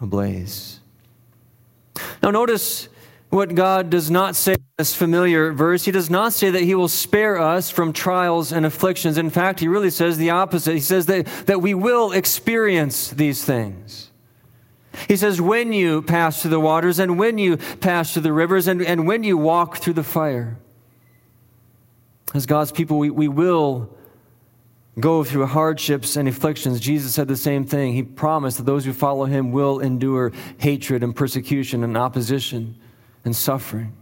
ablaze. 0.00 0.77
Now, 2.22 2.30
notice 2.30 2.88
what 3.30 3.54
God 3.54 3.90
does 3.90 4.10
not 4.10 4.36
say 4.36 4.54
in 4.54 4.64
this 4.78 4.94
familiar 4.94 5.52
verse. 5.52 5.84
He 5.84 5.90
does 5.90 6.08
not 6.08 6.32
say 6.32 6.50
that 6.50 6.62
He 6.62 6.74
will 6.74 6.88
spare 6.88 7.38
us 7.38 7.70
from 7.70 7.92
trials 7.92 8.52
and 8.52 8.64
afflictions. 8.64 9.18
In 9.18 9.30
fact, 9.30 9.60
He 9.60 9.68
really 9.68 9.90
says 9.90 10.16
the 10.16 10.30
opposite. 10.30 10.74
He 10.74 10.80
says 10.80 11.06
that, 11.06 11.26
that 11.46 11.60
we 11.60 11.74
will 11.74 12.12
experience 12.12 13.10
these 13.10 13.44
things. 13.44 14.10
He 15.06 15.16
says, 15.16 15.40
when 15.40 15.72
you 15.72 16.02
pass 16.02 16.42
through 16.42 16.50
the 16.50 16.60
waters, 16.60 16.98
and 16.98 17.18
when 17.18 17.38
you 17.38 17.56
pass 17.56 18.12
through 18.12 18.22
the 18.22 18.32
rivers, 18.32 18.66
and, 18.66 18.82
and 18.82 19.06
when 19.06 19.22
you 19.22 19.36
walk 19.36 19.76
through 19.76 19.92
the 19.92 20.02
fire. 20.02 20.58
As 22.34 22.46
God's 22.46 22.72
people, 22.72 22.98
we, 22.98 23.10
we 23.10 23.28
will 23.28 23.96
go 25.00 25.22
through 25.24 25.46
hardships 25.46 26.16
and 26.16 26.28
afflictions. 26.28 26.80
Jesus 26.80 27.14
said 27.14 27.28
the 27.28 27.36
same 27.36 27.64
thing. 27.64 27.92
He 27.92 28.02
promised 28.02 28.58
that 28.58 28.64
those 28.64 28.84
who 28.84 28.92
follow 28.92 29.26
him 29.26 29.52
will 29.52 29.80
endure 29.80 30.32
hatred 30.58 31.02
and 31.02 31.14
persecution 31.14 31.84
and 31.84 31.96
opposition 31.96 32.76
and 33.24 33.34
suffering. 33.34 33.92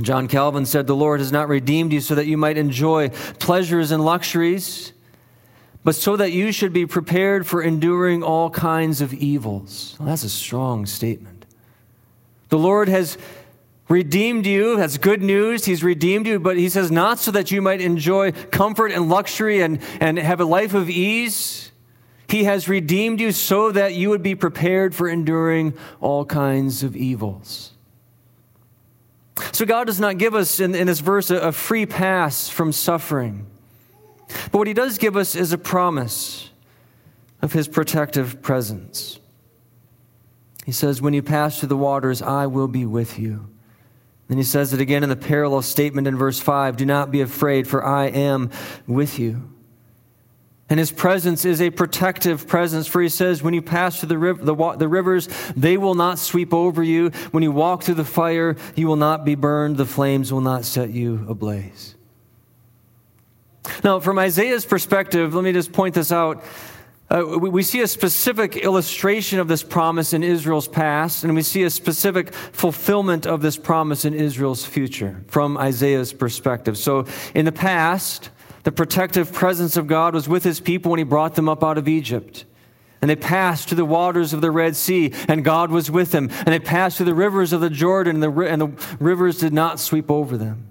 John 0.00 0.26
Calvin 0.26 0.66
said, 0.66 0.86
The 0.86 0.96
Lord 0.96 1.20
has 1.20 1.32
not 1.32 1.48
redeemed 1.48 1.92
you 1.92 2.00
so 2.00 2.14
that 2.14 2.26
you 2.26 2.36
might 2.36 2.56
enjoy 2.56 3.10
pleasures 3.38 3.90
and 3.90 4.04
luxuries, 4.04 4.92
but 5.84 5.94
so 5.94 6.16
that 6.16 6.32
you 6.32 6.52
should 6.52 6.72
be 6.72 6.86
prepared 6.86 7.46
for 7.46 7.62
enduring 7.62 8.22
all 8.22 8.48
kinds 8.50 9.00
of 9.00 9.12
evils. 9.12 9.96
Well, 9.98 10.08
that's 10.08 10.24
a 10.24 10.30
strong 10.30 10.86
statement. 10.86 11.44
The 12.48 12.58
Lord 12.58 12.88
has 12.88 13.18
redeemed 13.92 14.46
you. 14.46 14.76
That's 14.76 14.96
good 14.96 15.22
news. 15.22 15.66
He's 15.66 15.84
redeemed 15.84 16.26
you, 16.26 16.40
but 16.40 16.56
He 16.56 16.70
says, 16.70 16.90
not 16.90 17.18
so 17.18 17.30
that 17.32 17.50
you 17.50 17.60
might 17.60 17.82
enjoy 17.82 18.32
comfort 18.32 18.90
and 18.90 19.10
luxury 19.10 19.60
and, 19.60 19.80
and 20.00 20.18
have 20.18 20.40
a 20.40 20.46
life 20.46 20.72
of 20.72 20.88
ease. 20.88 21.70
He 22.26 22.44
has 22.44 22.68
redeemed 22.68 23.20
you 23.20 23.30
so 23.32 23.70
that 23.70 23.94
you 23.94 24.08
would 24.08 24.22
be 24.22 24.34
prepared 24.34 24.94
for 24.94 25.08
enduring 25.08 25.74
all 26.00 26.24
kinds 26.24 26.82
of 26.82 26.96
evils. 26.96 27.72
So, 29.52 29.66
God 29.66 29.86
does 29.86 30.00
not 30.00 30.16
give 30.16 30.34
us 30.34 30.58
in, 30.58 30.74
in 30.74 30.86
this 30.86 31.00
verse 31.00 31.30
a, 31.30 31.36
a 31.36 31.52
free 31.52 31.84
pass 31.84 32.48
from 32.48 32.72
suffering. 32.72 33.46
But 34.50 34.54
what 34.54 34.66
He 34.66 34.74
does 34.74 34.96
give 34.96 35.16
us 35.16 35.36
is 35.36 35.52
a 35.52 35.58
promise 35.58 36.48
of 37.42 37.52
His 37.52 37.68
protective 37.68 38.40
presence. 38.40 39.18
He 40.64 40.72
says, 40.72 41.02
When 41.02 41.12
you 41.12 41.22
pass 41.22 41.60
through 41.60 41.68
the 41.68 41.76
waters, 41.76 42.22
I 42.22 42.46
will 42.46 42.68
be 42.68 42.86
with 42.86 43.18
you. 43.18 43.51
Then 44.32 44.38
He 44.38 44.44
says 44.44 44.72
it 44.72 44.80
again 44.80 45.02
in 45.02 45.10
the 45.10 45.16
parallel 45.16 45.60
statement 45.60 46.06
in 46.06 46.16
verse 46.16 46.40
5 46.40 46.78
Do 46.78 46.86
not 46.86 47.10
be 47.10 47.20
afraid, 47.20 47.68
for 47.68 47.84
I 47.84 48.06
am 48.06 48.48
with 48.86 49.18
you. 49.18 49.52
And 50.70 50.78
his 50.80 50.90
presence 50.90 51.44
is 51.44 51.60
a 51.60 51.68
protective 51.68 52.48
presence, 52.48 52.86
for 52.86 53.02
he 53.02 53.10
says, 53.10 53.42
When 53.42 53.52
you 53.52 53.60
pass 53.60 54.00
through 54.00 54.08
the, 54.08 54.16
riv- 54.16 54.42
the, 54.42 54.54
the, 54.78 54.88
rivers, 54.88 55.28
they 55.54 55.76
will 55.76 55.94
not 55.94 56.18
sweep 56.18 56.54
over 56.54 56.82
you. 56.82 57.10
When 57.32 57.42
you 57.42 57.52
walk 57.52 57.82
through 57.82 57.96
the 57.96 58.06
fire, 58.06 58.56
you 58.74 58.86
will 58.86 58.96
not 58.96 59.26
be 59.26 59.34
burned. 59.34 59.76
The 59.76 59.84
flames 59.84 60.32
will 60.32 60.40
not 60.40 60.64
set 60.64 60.88
you 60.88 61.26
ablaze. 61.28 61.94
Now, 63.84 64.00
from 64.00 64.18
Isaiah's 64.18 64.64
perspective, 64.64 65.34
let 65.34 65.44
me 65.44 65.52
just 65.52 65.74
point 65.74 65.94
this 65.94 66.10
out. 66.10 66.42
Uh, 67.12 67.38
we, 67.38 67.62
see 67.62 67.82
a 67.82 67.86
specific 67.86 68.56
illustration 68.56 69.38
of 69.38 69.46
this 69.46 69.62
promise 69.62 70.14
in 70.14 70.22
Israel's 70.22 70.66
past, 70.66 71.24
and 71.24 71.34
we 71.34 71.42
see 71.42 71.62
a 71.62 71.68
specific 71.68 72.32
fulfillment 72.32 73.26
of 73.26 73.42
this 73.42 73.58
promise 73.58 74.06
in 74.06 74.14
Israel's 74.14 74.64
future 74.64 75.22
from 75.26 75.58
Isaiah's 75.58 76.14
perspective. 76.14 76.78
So, 76.78 77.04
in 77.34 77.44
the 77.44 77.52
past, 77.52 78.30
the 78.62 78.72
protective 78.72 79.30
presence 79.30 79.76
of 79.76 79.86
God 79.86 80.14
was 80.14 80.26
with 80.26 80.42
his 80.42 80.58
people 80.58 80.90
when 80.90 80.96
he 80.96 81.04
brought 81.04 81.34
them 81.34 81.50
up 81.50 81.62
out 81.62 81.76
of 81.76 81.86
Egypt. 81.86 82.46
And 83.02 83.10
they 83.10 83.16
passed 83.16 83.68
through 83.68 83.76
the 83.76 83.84
waters 83.84 84.32
of 84.32 84.40
the 84.40 84.50
Red 84.50 84.74
Sea, 84.74 85.12
and 85.28 85.44
God 85.44 85.70
was 85.70 85.90
with 85.90 86.12
them. 86.12 86.30
And 86.30 86.46
they 86.46 86.60
passed 86.60 86.96
through 86.96 87.06
the 87.06 87.14
rivers 87.14 87.52
of 87.52 87.60
the 87.60 87.68
Jordan, 87.68 88.22
and 88.22 88.22
the, 88.22 88.40
and 88.46 88.62
the 88.62 88.96
rivers 88.98 89.38
did 89.38 89.52
not 89.52 89.78
sweep 89.78 90.10
over 90.10 90.38
them. 90.38 90.66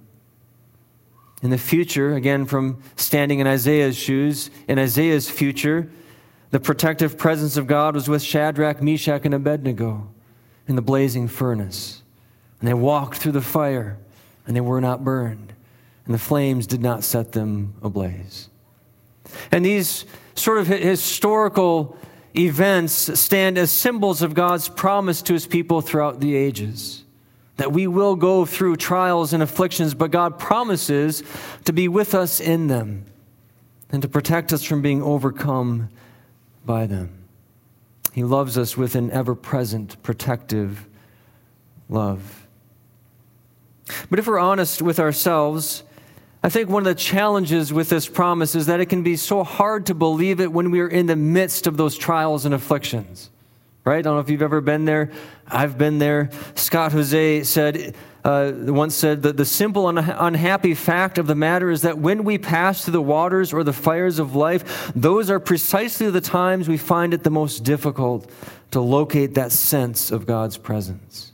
In 1.43 1.51
the 1.51 1.59
future, 1.59 2.15
again, 2.15 2.47
from 2.47 2.81
standing 2.95 3.37
in 3.37 3.45
Isaiah's 3.45 3.95
shoes, 3.95 4.49
in 4.67 4.79
Isaiah's 4.79 5.29
future, 5.29 5.91
the 6.51 6.59
protective 6.59 7.17
presence 7.17 7.57
of 7.57 7.67
God 7.67 7.95
was 7.95 8.07
with 8.07 8.21
Shadrach, 8.21 8.81
Meshach, 8.81 9.25
and 9.25 9.33
Abednego 9.33 10.09
in 10.67 10.75
the 10.75 10.81
blazing 10.81 11.27
furnace. 11.27 12.03
And 12.59 12.67
they 12.67 12.73
walked 12.73 13.17
through 13.17 13.31
the 13.31 13.41
fire, 13.41 13.97
and 14.45 14.55
they 14.55 14.61
were 14.61 14.81
not 14.81 15.03
burned 15.03 15.51
and 16.05 16.13
the 16.19 16.19
flames 16.19 16.67
did 16.67 16.81
not 16.81 17.03
set 17.03 17.31
them 17.31 17.73
ablaze. 17.81 18.49
And 19.51 19.63
these 19.63 20.05
sort 20.35 20.57
of 20.57 20.67
historical 20.67 21.97
events 22.35 23.17
stand 23.19 23.57
as 23.57 23.71
symbols 23.71 24.21
of 24.21 24.33
God's 24.33 24.67
promise 24.67 25.21
to 25.23 25.33
his 25.33 25.45
people 25.45 25.81
throughout 25.81 26.19
the 26.19 26.35
ages. 26.35 27.03
That 27.57 27.71
we 27.71 27.85
will 27.87 28.15
go 28.15 28.45
through 28.45 28.77
trials 28.77 29.33
and 29.33 29.43
afflictions, 29.43 29.93
but 29.93 30.11
God 30.11 30.39
promises 30.39 31.23
to 31.65 31.73
be 31.73 31.87
with 31.87 32.15
us 32.15 32.39
in 32.39 32.67
them 32.67 33.05
and 33.91 34.01
to 34.01 34.07
protect 34.09 34.51
us 34.51 34.63
from 34.63 34.81
being 34.81 35.03
overcome 35.03 35.89
by 36.65 36.85
them. 36.85 37.09
He 38.13 38.23
loves 38.23 38.57
us 38.57 38.75
with 38.75 38.95
an 38.95 39.11
ever 39.11 39.35
present 39.35 40.01
protective 40.03 40.87
love. 41.89 42.47
But 44.09 44.19
if 44.19 44.27
we're 44.27 44.39
honest 44.39 44.81
with 44.81 44.99
ourselves, 44.99 45.83
I 46.43 46.49
think 46.49 46.69
one 46.69 46.81
of 46.81 46.85
the 46.85 46.95
challenges 46.95 47.71
with 47.71 47.89
this 47.89 48.07
promise 48.07 48.55
is 48.55 48.65
that 48.65 48.79
it 48.79 48.87
can 48.87 49.03
be 49.03 49.15
so 49.15 49.43
hard 49.43 49.85
to 49.87 49.93
believe 49.93 50.39
it 50.39 50.51
when 50.51 50.71
we 50.71 50.79
are 50.79 50.87
in 50.87 51.05
the 51.05 51.15
midst 51.15 51.67
of 51.67 51.77
those 51.77 51.97
trials 51.97 52.45
and 52.45 52.53
afflictions. 52.53 53.29
Right? 53.83 53.97
I 53.97 54.01
don't 54.01 54.15
know 54.15 54.21
if 54.21 54.29
you've 54.29 54.41
ever 54.41 54.61
been 54.61 54.85
there. 54.85 55.11
I've 55.47 55.77
been 55.77 55.97
there. 55.99 56.29
Scott 56.55 56.91
Hoezee 56.91 57.45
said, 57.45 57.95
uh, 58.23 58.51
once 58.55 58.95
said 58.95 59.23
that 59.23 59.37
the 59.37 59.45
simple 59.45 59.89
and 59.89 59.97
unhappy 59.97 60.73
fact 60.73 61.17
of 61.17 61.27
the 61.27 61.35
matter 61.35 61.71
is 61.71 61.81
that 61.81 61.97
when 61.97 62.23
we 62.23 62.37
pass 62.37 62.83
through 62.83 62.93
the 62.93 63.01
waters 63.01 63.51
or 63.53 63.63
the 63.63 63.73
fires 63.73 64.19
of 64.19 64.35
life, 64.35 64.91
those 64.95 65.29
are 65.29 65.39
precisely 65.39 66.09
the 66.09 66.21
times 66.21 66.67
we 66.67 66.77
find 66.77 67.13
it 67.13 67.23
the 67.23 67.31
most 67.31 67.63
difficult 67.63 68.29
to 68.71 68.79
locate 68.79 69.33
that 69.35 69.51
sense 69.51 70.11
of 70.11 70.25
God's 70.25 70.57
presence. 70.57 71.31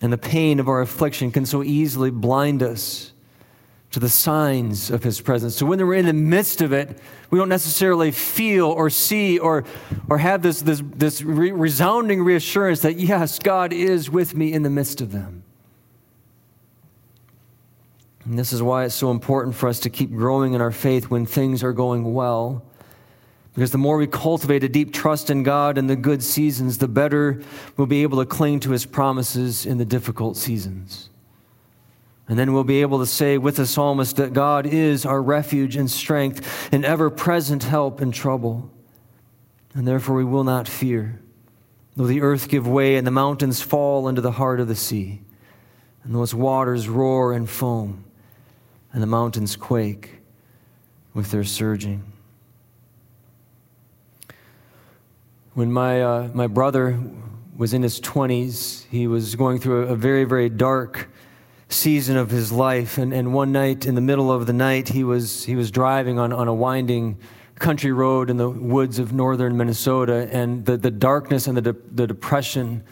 And 0.00 0.12
the 0.12 0.18
pain 0.18 0.60
of 0.60 0.68
our 0.68 0.82
affliction 0.82 1.32
can 1.32 1.46
so 1.46 1.62
easily 1.62 2.10
blind 2.10 2.62
us 2.62 3.12
to 3.90 4.00
the 4.00 4.08
signs 4.08 4.90
of 4.90 5.02
his 5.02 5.20
presence. 5.20 5.56
So 5.56 5.66
when 5.66 5.84
we're 5.84 5.94
in 5.94 6.06
the 6.06 6.12
midst 6.12 6.60
of 6.60 6.72
it, 6.72 6.98
we 7.30 7.38
don't 7.38 7.48
necessarily 7.48 8.10
feel 8.10 8.66
or 8.66 8.90
see 8.90 9.38
or, 9.38 9.64
or 10.08 10.18
have 10.18 10.42
this, 10.42 10.60
this, 10.60 10.82
this 10.84 11.22
re- 11.22 11.52
resounding 11.52 12.22
reassurance 12.22 12.80
that, 12.80 12.96
yes, 12.96 13.38
God 13.38 13.72
is 13.72 14.10
with 14.10 14.34
me 14.34 14.52
in 14.52 14.62
the 14.62 14.70
midst 14.70 15.00
of 15.00 15.12
them. 15.12 15.44
And 18.24 18.38
this 18.38 18.52
is 18.52 18.60
why 18.60 18.84
it's 18.84 18.94
so 18.94 19.10
important 19.10 19.54
for 19.54 19.68
us 19.68 19.80
to 19.80 19.90
keep 19.90 20.10
growing 20.10 20.54
in 20.54 20.60
our 20.60 20.72
faith 20.72 21.10
when 21.10 21.26
things 21.26 21.62
are 21.62 21.72
going 21.72 22.12
well. 22.12 22.64
Because 23.54 23.70
the 23.70 23.78
more 23.78 23.96
we 23.96 24.06
cultivate 24.06 24.64
a 24.64 24.68
deep 24.68 24.92
trust 24.92 25.30
in 25.30 25.42
God 25.42 25.78
in 25.78 25.86
the 25.86 25.96
good 25.96 26.22
seasons, 26.22 26.76
the 26.78 26.88
better 26.88 27.40
we'll 27.76 27.86
be 27.86 28.02
able 28.02 28.18
to 28.18 28.26
cling 28.26 28.60
to 28.60 28.72
his 28.72 28.84
promises 28.84 29.64
in 29.64 29.78
the 29.78 29.84
difficult 29.84 30.36
seasons. 30.36 31.08
And 32.28 32.38
then 32.38 32.52
we'll 32.52 32.64
be 32.64 32.80
able 32.80 32.98
to 32.98 33.06
say 33.06 33.38
with 33.38 33.56
the 33.56 33.66
psalmist 33.66 34.16
that 34.16 34.32
God 34.32 34.66
is 34.66 35.06
our 35.06 35.22
refuge 35.22 35.76
and 35.76 35.90
strength 35.90 36.68
and 36.72 36.84
ever 36.84 37.08
present 37.08 37.62
help 37.62 38.00
in 38.00 38.10
trouble. 38.10 38.70
And 39.74 39.86
therefore 39.86 40.16
we 40.16 40.24
will 40.24 40.42
not 40.42 40.66
fear, 40.66 41.20
though 41.94 42.06
the 42.06 42.22
earth 42.22 42.48
give 42.48 42.66
way 42.66 42.96
and 42.96 43.06
the 43.06 43.12
mountains 43.12 43.60
fall 43.60 44.08
into 44.08 44.20
the 44.20 44.32
heart 44.32 44.58
of 44.58 44.66
the 44.68 44.74
sea, 44.74 45.20
and 46.02 46.14
those 46.14 46.34
waters 46.34 46.88
roar 46.88 47.32
and 47.32 47.48
foam, 47.48 48.04
and 48.92 49.02
the 49.02 49.06
mountains 49.06 49.54
quake 49.54 50.16
with 51.14 51.30
their 51.30 51.44
surging. 51.44 52.02
When 55.54 55.72
my, 55.72 56.02
uh, 56.02 56.28
my 56.34 56.48
brother 56.48 57.00
was 57.56 57.72
in 57.72 57.82
his 57.82 58.00
20s, 58.00 58.84
he 58.90 59.06
was 59.06 59.34
going 59.36 59.58
through 59.58 59.84
a 59.84 59.96
very, 59.96 60.24
very 60.24 60.48
dark 60.48 61.08
season 61.68 62.16
of 62.16 62.30
his 62.30 62.52
life. 62.52 62.98
And, 62.98 63.12
and 63.12 63.34
one 63.34 63.52
night, 63.52 63.86
in 63.86 63.94
the 63.94 64.00
middle 64.00 64.30
of 64.30 64.46
the 64.46 64.52
night, 64.52 64.88
he 64.88 65.04
was, 65.04 65.44
he 65.44 65.56
was 65.56 65.70
driving 65.70 66.18
on, 66.18 66.32
on 66.32 66.48
a 66.48 66.54
winding 66.54 67.18
country 67.58 67.92
road 67.92 68.30
in 68.30 68.36
the 68.36 68.48
woods 68.48 68.98
of 68.98 69.12
northern 69.12 69.56
Minnesota, 69.56 70.28
and 70.30 70.64
the, 70.66 70.76
the 70.76 70.90
darkness 70.90 71.46
and 71.46 71.56
the, 71.56 71.62
de- 71.62 71.76
the 71.92 72.06
depression 72.06 72.84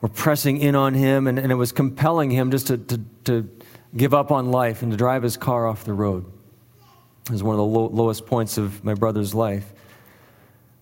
were 0.00 0.08
pressing 0.08 0.58
in 0.58 0.74
on 0.74 0.94
him, 0.94 1.26
and, 1.26 1.38
and 1.38 1.52
it 1.52 1.56
was 1.56 1.72
compelling 1.72 2.30
him 2.30 2.50
just 2.50 2.66
to, 2.68 2.78
to, 2.78 3.00
to 3.24 3.50
give 3.96 4.14
up 4.14 4.30
on 4.30 4.50
life 4.50 4.82
and 4.82 4.90
to 4.90 4.96
drive 4.96 5.22
his 5.22 5.36
car 5.36 5.66
off 5.66 5.84
the 5.84 5.92
road. 5.92 6.24
It 7.26 7.32
was 7.32 7.42
one 7.42 7.54
of 7.54 7.58
the 7.58 7.64
low, 7.64 7.88
lowest 7.88 8.26
points 8.26 8.56
of 8.56 8.82
my 8.84 8.94
brother's 8.94 9.34
life. 9.34 9.72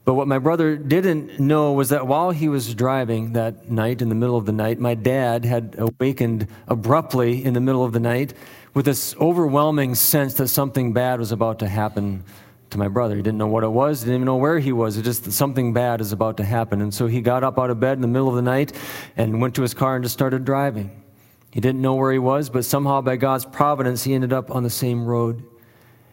But 0.05 0.15
what 0.15 0.29
my 0.29 0.39
brother 0.39 0.77
didn't 0.77 1.41
know 1.41 1.73
was 1.73 1.89
that 1.89 2.07
while 2.07 2.31
he 2.31 2.49
was 2.49 2.75
driving 2.75 3.33
that 3.33 3.71
night, 3.71 4.03
in 4.03 4.11
the 4.11 4.15
middle 4.15 4.37
of 4.37 4.45
the 4.45 4.53
night, 4.53 4.79
my 4.79 4.95
dad 4.95 5.47
had 5.47 5.77
awakened 5.79 6.47
abruptly 6.69 7.43
in 7.43 7.55
the 7.55 7.61
middle 7.61 7.85
of 7.85 7.93
the 7.93 8.01
night 8.01 8.35
with 8.75 8.85
this 8.85 9.17
overwhelming 9.17 9.95
sense 9.95 10.35
that 10.35 10.49
something 10.49 10.93
bad 10.93 11.21
was 11.21 11.33
about 11.33 11.59
to 11.61 11.69
happen 11.69 12.23
to 12.69 12.79
my 12.79 12.89
brother. 12.89 13.17
He 13.17 13.23
didn't 13.23 13.39
know 13.39 13.47
what 13.47 13.65
it 13.65 13.69
was, 13.69 14.01
didn't 14.01 14.17
even 14.17 14.27
know 14.27 14.37
where 14.37 14.59
he 14.59 14.73
was. 14.73 14.99
It 14.99 15.03
just 15.03 15.33
something 15.33 15.73
bad 15.73 16.03
is 16.03 16.13
about 16.13 16.37
to 16.37 16.45
happen. 16.45 16.83
And 16.83 16.93
so 16.93 17.07
he 17.07 17.23
got 17.23 17.43
up 17.43 17.59
out 17.59 17.71
of 17.71 17.81
bed 17.81 17.97
in 17.97 18.03
the 18.03 18.09
middle 18.09 18.29
of 18.29 18.35
the 18.35 18.43
night 18.43 18.73
and 19.17 19.41
went 19.41 19.55
to 19.55 19.63
his 19.63 19.73
car 19.73 19.95
and 19.95 20.05
just 20.05 20.13
started 20.13 20.45
driving. 20.45 21.03
He 21.51 21.61
didn't 21.61 21.81
know 21.81 21.95
where 21.95 22.13
he 22.13 22.19
was, 22.19 22.51
but 22.51 22.65
somehow 22.65 23.01
by 23.01 23.17
God's 23.17 23.47
providence, 23.47 24.03
he 24.03 24.13
ended 24.13 24.33
up 24.33 24.51
on 24.51 24.65
the 24.65 24.71
same 24.71 25.07
road. 25.07 25.45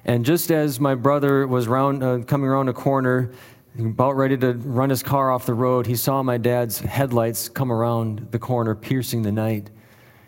And 0.06 0.24
just 0.24 0.52
as 0.52 0.80
my 0.80 0.96
brother 0.96 1.46
was 1.48 1.68
round, 1.68 2.04
uh, 2.04 2.20
coming 2.20 2.48
around 2.48 2.70
a 2.70 2.74
corner, 2.74 3.32
about 3.80 4.16
ready 4.18 4.38
to 4.38 4.54
run 4.54 4.90
his 4.90 5.02
car 5.02 5.32
off 5.32 5.46
the 5.46 5.54
road, 5.54 5.88
he 5.88 5.96
saw 5.96 6.22
my 6.22 6.38
dad's 6.38 6.80
headlights 6.80 7.48
come 7.50 7.72
around 7.72 8.28
the 8.32 8.40
corner, 8.40 8.76
piercing 8.76 9.22
the 9.22 9.32
night. 9.32 9.70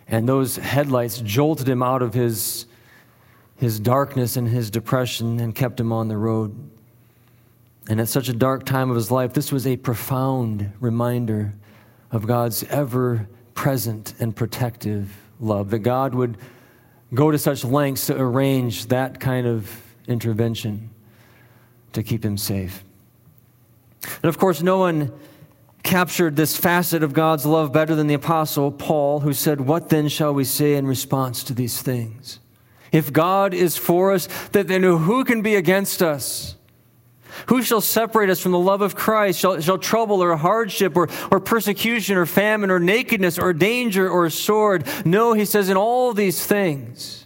And 0.08 0.28
those 0.28 0.56
headlights 0.56 1.20
jolted 1.20 1.68
him 1.68 1.84
out 1.84 2.02
of 2.02 2.14
his, 2.14 2.66
his 3.56 3.80
darkness 3.80 4.38
and 4.38 4.48
his 4.48 4.70
depression 4.70 5.40
and 5.40 5.54
kept 5.54 5.80
him 5.80 5.92
on 5.92 6.08
the 6.08 6.18
road. 6.18 6.56
And 7.90 8.00
at 8.00 8.08
such 8.08 8.30
a 8.30 8.34
dark 8.34 8.66
time 8.66 8.90
of 8.90 8.96
his 8.96 9.12
life, 9.12 9.34
this 9.34 9.52
was 9.52 9.68
a 9.68 9.76
profound 9.76 10.72
reminder 10.80 11.54
of 12.12 12.26
God's 12.28 12.64
ever 12.66 13.28
present 13.56 14.14
and 14.20 14.36
protective 14.36 15.12
love, 15.40 15.70
that 15.72 15.80
God 15.80 16.16
would 16.16 16.38
go 17.14 17.30
to 17.30 17.38
such 17.38 17.64
lengths 17.66 18.08
to 18.08 18.20
arrange 18.20 18.88
that 18.88 19.20
kind 19.20 19.46
of 19.46 19.70
intervention 20.08 20.90
to 21.92 22.04
keep 22.04 22.24
him 22.24 22.38
safe. 22.38 22.84
And 24.04 24.26
of 24.26 24.38
course, 24.38 24.62
no 24.62 24.78
one 24.78 25.12
captured 25.84 26.36
this 26.36 26.56
facet 26.56 27.04
of 27.04 27.14
God's 27.14 27.46
love 27.46 27.74
better 27.74 27.94
than 27.94 28.08
the 28.08 28.14
Apostle 28.14 28.72
Paul, 28.72 29.20
who 29.20 29.34
said, 29.34 29.62
What 29.62 29.90
then 29.90 30.08
shall 30.08 30.34
we 30.34 30.46
say 30.46 30.76
in 30.76 30.88
response 30.88 31.44
to 31.46 31.54
these 31.54 31.82
things? 31.82 32.40
If 32.92 33.12
God 33.12 33.54
is 33.54 33.76
for 33.76 34.14
us, 34.14 34.28
then 34.52 34.84
who 34.84 35.24
can 35.26 35.42
be 35.42 35.56
against 35.56 36.02
us? 36.02 36.56
Who 37.48 37.64
shall 37.64 37.82
separate 37.82 38.30
us 38.30 38.40
from 38.40 38.52
the 38.52 38.60
love 38.60 38.82
of 38.82 38.96
Christ? 38.96 39.40
Shall, 39.40 39.60
shall 39.60 39.80
trouble 39.80 40.22
or 40.24 40.36
hardship 40.36 40.96
or, 40.96 41.10
or 41.32 41.40
persecution 41.40 42.16
or 42.16 42.28
famine 42.28 42.70
or 42.70 42.80
nakedness 42.80 43.40
or 43.40 43.54
danger 43.54 44.08
or 44.08 44.30
sword? 44.30 44.86
No, 45.04 45.34
he 45.34 45.46
says, 45.46 45.70
in 45.70 45.76
all 45.76 46.14
these 46.14 46.46
things, 46.46 47.26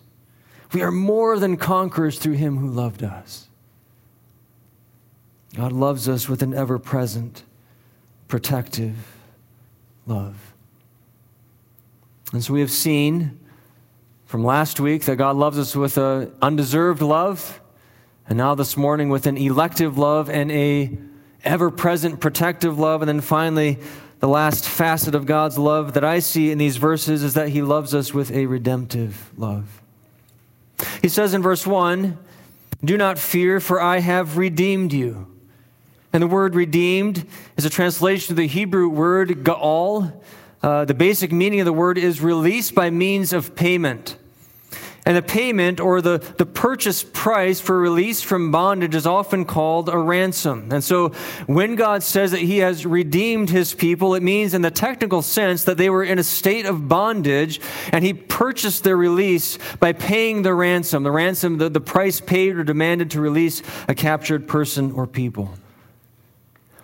we 0.72 0.82
are 0.82 0.92
more 0.92 1.38
than 1.38 1.58
conquerors 1.58 2.18
through 2.18 2.34
him 2.34 2.58
who 2.58 2.70
loved 2.70 3.04
us. 3.04 3.47
God 5.58 5.72
loves 5.72 6.08
us 6.08 6.30
with 6.30 6.44
an 6.44 6.54
ever 6.54 6.78
present, 6.78 7.42
protective 8.28 8.94
love. 10.06 10.54
And 12.32 12.44
so 12.44 12.54
we 12.54 12.60
have 12.60 12.70
seen 12.70 13.40
from 14.28 14.44
last 14.44 14.80
week 14.80 15.06
that 15.06 15.16
God 15.16 15.36
loves 15.36 15.58
us 15.58 15.76
with 15.76 15.98
an 15.98 16.32
undeserved 16.44 17.02
love, 17.02 17.60
and 18.30 18.38
now 18.38 18.54
this 18.54 18.78
morning 18.78 19.10
with 19.10 19.26
an 19.26 19.36
elective 19.36 19.98
love 19.98 20.30
and 20.30 20.52
a 20.52 20.96
ever 21.44 21.72
present 21.72 22.20
protective 22.20 22.78
love. 22.78 23.02
And 23.02 23.10
then 23.10 23.22
finally, 23.22 23.80
the 24.20 24.28
last 24.28 24.64
facet 24.64 25.16
of 25.16 25.26
God's 25.26 25.58
love 25.58 25.94
that 25.94 26.04
I 26.04 26.20
see 26.20 26.52
in 26.52 26.60
these 26.60 26.78
verses 26.78 27.24
is 27.24 27.34
that 27.34 27.50
He 27.50 27.64
loves 27.64 27.96
us 27.96 28.14
with 28.14 28.30
a 28.30 28.46
redemptive 28.46 29.32
love. 29.36 29.82
He 31.02 31.10
says 31.10 31.34
in 31.34 31.42
verse 31.42 31.66
1 31.66 32.16
Do 32.86 32.96
not 32.96 33.18
fear, 33.18 33.60
for 33.60 33.82
I 33.82 34.02
have 34.02 34.38
redeemed 34.38 34.94
you. 34.94 35.34
And 36.14 36.24
the 36.24 36.28
word 36.28 36.56
redeemed 36.56 37.26
is 37.58 37.66
a 37.66 37.70
translation 37.70 38.34
of 38.34 38.38
the 38.38 38.48
Hebrew 38.48 38.88
word 38.90 39.44
ga'al. 39.44 40.14
Uh, 40.64 40.86
the 40.86 40.94
basic 40.94 41.32
meaning 41.32 41.60
of 41.60 41.66
the 41.66 41.74
word 41.74 41.98
is 41.98 42.22
released 42.22 42.74
by 42.74 42.90
means 42.90 43.34
of 43.34 43.56
payment. 43.56 44.18
And 45.08 45.16
the 45.16 45.22
payment 45.22 45.80
or 45.80 46.02
the, 46.02 46.18
the 46.38 46.46
purchase 46.46 47.02
price 47.02 47.62
for 47.62 47.80
release 47.80 48.22
from 48.22 48.52
bondage 48.52 48.94
is 48.94 49.08
often 49.08 49.46
called 49.46 49.88
a 49.88 49.98
ransom. 49.98 50.68
And 50.70 50.84
so 50.84 51.10
when 51.46 51.76
God 51.76 52.04
says 52.04 52.32
that 52.32 52.42
He 52.42 52.58
has 52.58 52.86
redeemed 52.86 53.50
His 53.50 53.74
people, 53.74 54.16
it 54.16 54.22
means 54.22 54.54
in 54.54 54.64
the 54.64 54.70
technical 54.70 55.22
sense 55.22 55.64
that 55.64 55.78
they 55.78 55.90
were 55.90 56.04
in 56.04 56.20
a 56.20 56.24
state 56.24 56.66
of 56.66 56.90
bondage 56.90 57.62
and 57.94 58.04
He 58.04 58.14
purchased 58.14 58.84
their 58.84 58.98
release 58.98 59.58
by 59.80 59.94
paying 59.94 60.42
the 60.42 60.54
ransom. 60.54 61.04
The 61.04 61.12
ransom, 61.12 61.58
the, 61.58 61.70
the 61.70 61.80
price 61.80 62.20
paid 62.20 62.58
or 62.58 62.66
demanded 62.66 63.12
to 63.12 63.22
release 63.22 63.62
a 63.88 63.96
captured 63.96 64.46
person 64.46 64.92
or 64.92 65.08
people. 65.08 65.54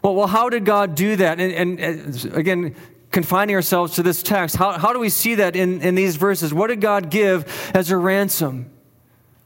Well, 0.03 0.15
well, 0.15 0.27
how 0.27 0.49
did 0.49 0.65
God 0.65 0.95
do 0.95 1.15
that? 1.15 1.39
And, 1.39 1.79
and 1.79 2.35
again, 2.35 2.75
confining 3.09 3.55
ourselves 3.55 3.95
to 3.95 4.03
this 4.03 4.21
text, 4.21 4.57
how, 4.57 4.73
how 4.73 4.91
do 4.91 4.99
we 4.99 5.09
see 5.09 5.35
that 5.35 5.55
in, 5.55 5.81
in 5.81 5.95
these 5.95 6.17
verses? 6.17 6.53
What 6.53 6.67
did 6.67 6.81
God 6.81 7.09
give 7.09 7.71
as 7.73 7.89
a 7.89 7.95
ransom? 7.95 8.69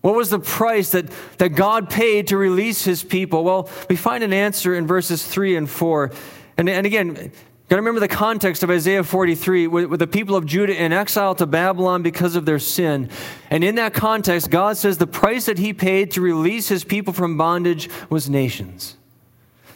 What 0.01 0.15
was 0.15 0.31
the 0.31 0.39
price 0.39 0.91
that, 0.91 1.05
that 1.37 1.49
God 1.49 1.89
paid 1.91 2.27
to 2.27 2.37
release 2.37 2.83
his 2.83 3.03
people? 3.03 3.43
Well, 3.43 3.69
we 3.87 3.95
find 3.95 4.23
an 4.23 4.33
answer 4.33 4.73
in 4.73 4.87
verses 4.87 5.25
3 5.25 5.57
and 5.57 5.69
4. 5.69 6.11
And, 6.57 6.69
and 6.69 6.87
again, 6.87 7.13
got 7.13 7.75
to 7.75 7.75
remember 7.75 7.99
the 7.99 8.07
context 8.07 8.63
of 8.63 8.71
Isaiah 8.71 9.03
43 9.03 9.67
with, 9.67 9.85
with 9.85 9.99
the 9.99 10.07
people 10.07 10.35
of 10.35 10.47
Judah 10.47 10.75
in 10.75 10.91
exile 10.91 11.35
to 11.35 11.45
Babylon 11.45 12.01
because 12.01 12.35
of 12.35 12.45
their 12.45 12.59
sin. 12.59 13.11
And 13.51 13.63
in 13.63 13.75
that 13.75 13.93
context, 13.93 14.49
God 14.49 14.77
says 14.77 14.97
the 14.97 15.05
price 15.05 15.45
that 15.45 15.59
he 15.59 15.71
paid 15.71 16.11
to 16.11 16.21
release 16.21 16.67
his 16.67 16.83
people 16.83 17.13
from 17.13 17.37
bondage 17.37 17.89
was 18.09 18.27
nations. 18.27 18.96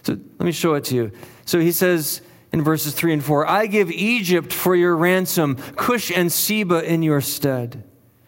So 0.04 0.14
let 0.14 0.46
me 0.46 0.52
show 0.52 0.74
it 0.74 0.84
to 0.86 0.96
you. 0.96 1.12
So 1.46 1.60
he 1.60 1.72
says 1.72 2.22
in 2.52 2.64
verses 2.64 2.94
3 2.94 3.14
and 3.14 3.24
4 3.24 3.48
I 3.48 3.68
give 3.68 3.92
Egypt 3.92 4.52
for 4.52 4.76
your 4.76 4.96
ransom, 4.96 5.56
Cush 5.76 6.12
and 6.12 6.32
Seba 6.32 6.84
in 6.84 7.04
your 7.04 7.22
stead. 7.22 7.84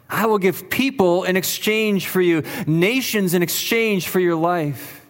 I 0.10 0.28
will 0.28 0.38
give 0.38 0.70
people 0.70 1.24
in 1.24 1.36
exchange 1.36 2.08
for 2.08 2.22
you, 2.22 2.44
nations 2.68 3.34
in 3.34 3.42
exchange 3.42 4.08
for 4.08 4.20
your 4.20 4.36
life. 4.36 5.04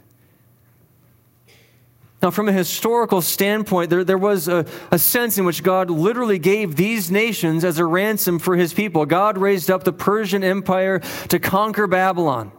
Now, 2.21 2.31
from 2.31 2.47
a 2.47 2.53
historical 2.53 3.21
standpoint, 3.21 3.89
there, 3.89 4.05
there 4.05 4.17
was 4.17 4.47
a, 4.47 4.65
a 4.91 4.97
sense 4.97 5.37
in 5.37 5.43
which 5.43 5.61
God 5.61 5.89
literally 5.89 6.39
gave 6.39 6.77
these 6.77 7.11
nations 7.11 7.65
as 7.65 7.79
a 7.79 7.85
ransom 7.85 8.39
for 8.39 8.55
his 8.55 8.73
people. 8.73 9.05
God 9.05 9.37
raised 9.37 9.69
up 9.69 9.83
the 9.83 9.91
Persian 9.91 10.41
Empire 10.41 10.99
to 11.27 11.37
conquer 11.37 11.85
Babylon. 11.85 12.53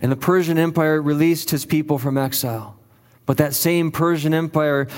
And 0.00 0.12
the 0.12 0.16
Persian 0.16 0.58
Empire 0.58 1.00
released 1.00 1.50
his 1.50 1.64
people 1.64 1.98
from 1.98 2.18
exile. 2.18 2.76
But 3.24 3.38
that 3.38 3.54
same 3.54 3.90
Persian 3.90 4.34
Empire 4.34 4.88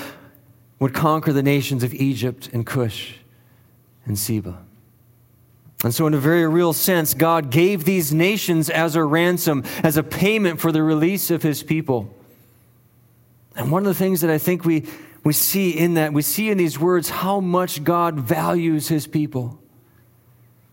would 0.78 0.94
conquer 0.94 1.32
the 1.32 1.42
nations 1.42 1.82
of 1.82 1.94
Egypt 1.94 2.50
and 2.52 2.66
Cush 2.66 3.16
and 4.04 4.18
Seba. 4.18 4.58
And 5.84 5.94
so, 5.94 6.06
in 6.08 6.14
a 6.14 6.18
very 6.18 6.46
real 6.46 6.72
sense, 6.72 7.14
God 7.14 7.50
gave 7.50 7.84
these 7.84 8.12
nations 8.12 8.68
as 8.68 8.96
a 8.96 9.04
ransom, 9.04 9.62
as 9.84 9.96
a 9.96 10.02
payment 10.02 10.61
for 10.61 10.72
the 10.72 10.82
release 10.82 11.30
of 11.30 11.42
his 11.42 11.62
people. 11.62 12.12
And 13.54 13.70
one 13.70 13.82
of 13.82 13.87
the 13.87 13.94
things 13.94 14.20
that 14.22 14.30
I 14.30 14.38
think 14.38 14.64
we, 14.64 14.87
we 15.22 15.32
see 15.32 15.70
in 15.70 15.94
that, 15.94 16.12
we 16.12 16.22
see 16.22 16.50
in 16.50 16.58
these 16.58 16.80
words 16.80 17.08
how 17.08 17.38
much 17.38 17.84
God 17.84 18.16
values 18.18 18.88
his 18.88 19.06
people 19.06 19.61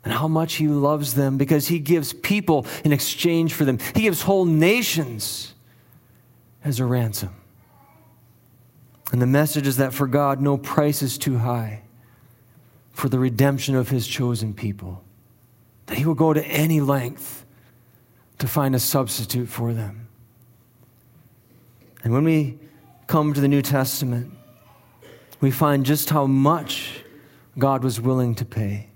and 0.05 0.13
how 0.13 0.27
much 0.27 0.53
he 0.53 0.67
loves 0.67 1.15
them 1.15 1.37
because 1.37 1.67
he 1.67 1.79
gives 1.79 2.13
people 2.13 2.65
in 2.83 2.93
exchange 2.93 3.53
for 3.53 3.65
them. 3.65 3.79
He 3.95 4.03
gives 4.03 4.21
whole 4.21 4.45
nations 4.45 5.55
as 6.63 6.79
a 6.79 6.85
ransom. 6.85 7.33
And 9.11 9.21
the 9.21 9.27
message 9.27 9.65
is 9.65 9.77
that 9.77 9.93
for 9.93 10.05
God, 10.05 10.39
no 10.39 10.57
price 10.57 11.01
is 11.01 11.17
too 11.17 11.39
high 11.39 11.81
for 12.93 13.09
the 13.09 13.19
redemption 13.19 13.75
of 13.75 13.89
his 13.89 14.07
chosen 14.07 14.53
people, 14.53 15.03
that 15.87 15.97
he 15.97 16.05
will 16.05 16.13
go 16.15 16.33
to 16.33 16.45
any 16.45 16.79
length 16.79 17.45
to 18.37 18.47
find 18.47 18.75
a 18.75 18.79
substitute 18.79 19.47
for 19.47 19.73
them. 19.73 20.07
And 22.03 22.13
when 22.13 22.23
we 22.23 22.59
come 23.07 23.33
to 23.33 23.41
the 23.41 23.47
New 23.47 23.61
Testament, 23.61 24.31
we 25.41 25.49
find 25.49 25.85
just 25.85 26.11
how 26.11 26.27
much 26.27 27.03
God 27.57 27.83
was 27.83 27.99
willing 27.99 28.35
to 28.35 28.45
pay 28.45 28.89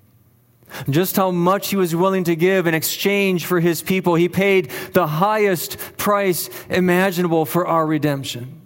just 0.89 1.15
how 1.15 1.31
much 1.31 1.69
he 1.69 1.75
was 1.75 1.95
willing 1.95 2.23
to 2.25 2.35
give 2.35 2.67
in 2.67 2.73
exchange 2.73 3.45
for 3.45 3.59
his 3.59 3.81
people. 3.81 4.15
He 4.15 4.29
paid 4.29 4.69
the 4.93 5.07
highest 5.07 5.77
price 5.97 6.49
imaginable 6.69 7.45
for 7.45 7.67
our 7.67 7.85
redemption. 7.85 8.61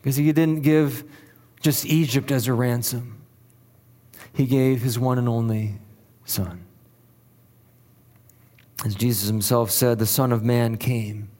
Because 0.00 0.16
he 0.16 0.32
didn't 0.32 0.62
give 0.62 1.04
just 1.60 1.86
Egypt 1.86 2.30
as 2.30 2.46
a 2.46 2.52
ransom, 2.52 3.18
he 4.34 4.46
gave 4.46 4.82
his 4.82 4.98
one 4.98 5.18
and 5.18 5.28
only 5.28 5.76
Son. 6.24 6.64
As 8.84 8.94
Jesus 8.94 9.28
himself 9.28 9.70
said, 9.70 9.98
the 9.98 10.06
Son 10.06 10.32
of 10.32 10.42
Man 10.42 10.76
came 10.76 11.30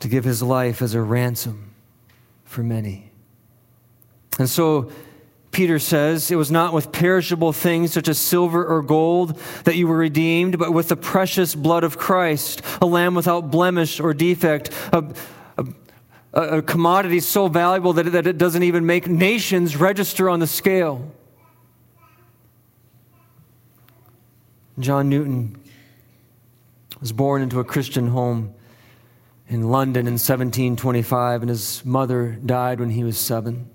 to 0.00 0.08
give 0.08 0.24
his 0.24 0.42
life 0.42 0.82
as 0.82 0.94
a 0.94 1.00
ransom 1.00 1.74
for 2.44 2.62
many. 2.62 3.12
And 4.38 4.48
so, 4.48 4.90
Peter 5.56 5.78
says, 5.78 6.30
It 6.30 6.36
was 6.36 6.50
not 6.50 6.74
with 6.74 6.92
perishable 6.92 7.50
things 7.50 7.90
such 7.90 8.08
as 8.08 8.18
silver 8.18 8.62
or 8.62 8.82
gold 8.82 9.38
that 9.64 9.74
you 9.74 9.88
were 9.88 9.96
redeemed, 9.96 10.58
but 10.58 10.74
with 10.74 10.88
the 10.88 10.96
precious 10.96 11.54
blood 11.54 11.82
of 11.82 11.96
Christ, 11.96 12.60
a 12.82 12.84
lamb 12.84 13.14
without 13.14 13.50
blemish 13.50 13.98
or 13.98 14.12
defect, 14.12 14.70
a, 14.92 15.02
a, 15.56 16.40
a 16.58 16.62
commodity 16.62 17.20
so 17.20 17.48
valuable 17.48 17.94
that 17.94 18.08
it, 18.08 18.10
that 18.10 18.26
it 18.26 18.36
doesn't 18.36 18.64
even 18.64 18.84
make 18.84 19.08
nations 19.08 19.76
register 19.78 20.28
on 20.28 20.40
the 20.40 20.46
scale. 20.46 21.10
John 24.78 25.08
Newton 25.08 25.56
was 27.00 27.12
born 27.12 27.40
into 27.40 27.60
a 27.60 27.64
Christian 27.64 28.08
home 28.08 28.52
in 29.48 29.70
London 29.70 30.06
in 30.06 30.18
1725, 30.18 31.40
and 31.40 31.48
his 31.48 31.82
mother 31.82 32.38
died 32.44 32.78
when 32.78 32.90
he 32.90 33.02
was 33.04 33.16
seven. 33.16 33.70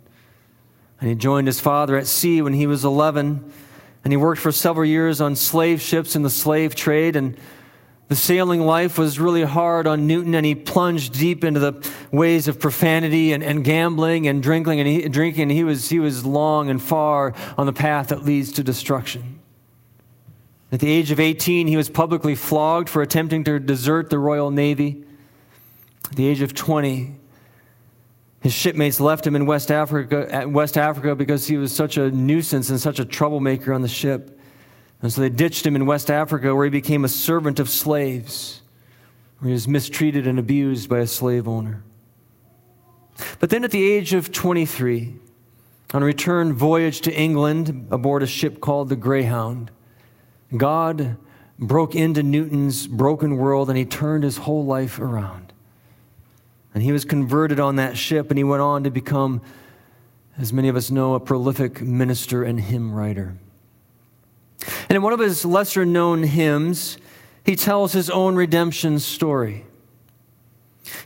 And 1.01 1.09
he 1.09 1.15
joined 1.15 1.47
his 1.47 1.59
father 1.59 1.97
at 1.97 2.07
sea 2.07 2.41
when 2.41 2.53
he 2.53 2.67
was 2.67 2.85
11. 2.85 3.51
And 4.03 4.13
he 4.13 4.17
worked 4.17 4.39
for 4.39 4.51
several 4.51 4.85
years 4.85 5.19
on 5.19 5.35
slave 5.35 5.81
ships 5.81 6.15
in 6.15 6.21
the 6.21 6.29
slave 6.29 6.75
trade. 6.75 7.15
And 7.15 7.37
the 8.07 8.15
sailing 8.15 8.61
life 8.61 8.97
was 8.97 9.19
really 9.19 9.43
hard 9.43 9.87
on 9.87 10.05
Newton, 10.05 10.35
and 10.35 10.45
he 10.45 10.53
plunged 10.53 11.13
deep 11.13 11.43
into 11.43 11.59
the 11.59 11.91
ways 12.11 12.47
of 12.47 12.59
profanity 12.59 13.33
and, 13.33 13.43
and 13.43 13.63
gambling 13.63 14.27
and 14.27 14.43
drinking. 14.43 14.79
And 14.79 14.87
he, 14.87 15.09
drinking. 15.09 15.49
He 15.49 15.63
was, 15.63 15.89
he 15.89 15.99
was 15.99 16.25
long 16.25 16.69
and 16.69 16.81
far 16.81 17.33
on 17.57 17.65
the 17.65 17.73
path 17.73 18.09
that 18.09 18.23
leads 18.23 18.51
to 18.53 18.63
destruction. 18.63 19.39
At 20.71 20.79
the 20.79 20.91
age 20.91 21.11
of 21.11 21.19
18, 21.19 21.67
he 21.67 21.77
was 21.77 21.89
publicly 21.89 22.35
flogged 22.35 22.89
for 22.89 23.01
attempting 23.01 23.43
to 23.45 23.59
desert 23.59 24.09
the 24.09 24.19
Royal 24.19 24.51
Navy. 24.51 25.03
At 26.05 26.15
the 26.15 26.27
age 26.27 26.41
of 26.41 26.53
20, 26.53 27.15
his 28.41 28.53
shipmates 28.53 28.99
left 28.99 29.25
him 29.25 29.35
in 29.35 29.45
West 29.45 29.71
Africa, 29.71 30.45
West 30.47 30.75
Africa 30.75 31.15
because 31.15 31.47
he 31.47 31.57
was 31.57 31.71
such 31.71 31.97
a 31.97 32.09
nuisance 32.09 32.71
and 32.71 32.81
such 32.81 32.99
a 32.99 33.05
troublemaker 33.05 33.71
on 33.71 33.83
the 33.83 33.87
ship. 33.87 34.39
And 35.01 35.13
so 35.13 35.21
they 35.21 35.29
ditched 35.29 35.65
him 35.65 35.75
in 35.75 35.85
West 35.85 36.09
Africa 36.09 36.53
where 36.55 36.65
he 36.65 36.71
became 36.71 37.05
a 37.05 37.09
servant 37.09 37.59
of 37.59 37.69
slaves, 37.69 38.61
where 39.39 39.49
he 39.49 39.53
was 39.53 39.67
mistreated 39.67 40.25
and 40.25 40.39
abused 40.39 40.89
by 40.89 40.99
a 40.99 41.07
slave 41.07 41.47
owner. 41.47 41.83
But 43.39 43.51
then 43.51 43.63
at 43.63 43.69
the 43.69 43.91
age 43.91 44.13
of 44.13 44.31
23, 44.31 45.15
on 45.93 46.01
a 46.01 46.05
return 46.05 46.53
voyage 46.53 47.01
to 47.01 47.13
England 47.13 47.87
aboard 47.91 48.23
a 48.23 48.27
ship 48.27 48.59
called 48.59 48.89
the 48.89 48.95
Greyhound, 48.95 49.69
God 50.57 51.17
broke 51.59 51.93
into 51.93 52.23
Newton's 52.23 52.87
broken 52.87 53.37
world 53.37 53.69
and 53.69 53.77
he 53.77 53.85
turned 53.85 54.23
his 54.23 54.37
whole 54.37 54.65
life 54.65 54.99
around. 54.99 55.50
And 56.73 56.83
he 56.83 56.91
was 56.91 57.05
converted 57.05 57.59
on 57.59 57.75
that 57.75 57.97
ship, 57.97 58.29
and 58.31 58.37
he 58.37 58.43
went 58.43 58.61
on 58.61 58.83
to 58.83 58.91
become, 58.91 59.41
as 60.37 60.53
many 60.53 60.69
of 60.69 60.75
us 60.75 60.89
know, 60.89 61.13
a 61.15 61.19
prolific 61.19 61.81
minister 61.81 62.43
and 62.43 62.59
hymn 62.59 62.93
writer. 62.93 63.35
And 64.87 64.95
in 64.95 65.01
one 65.01 65.13
of 65.13 65.19
his 65.19 65.43
lesser 65.43 65.85
known 65.85 66.23
hymns, 66.23 66.97
he 67.43 67.55
tells 67.55 67.93
his 67.93 68.09
own 68.09 68.35
redemption 68.35 68.99
story. 68.99 69.65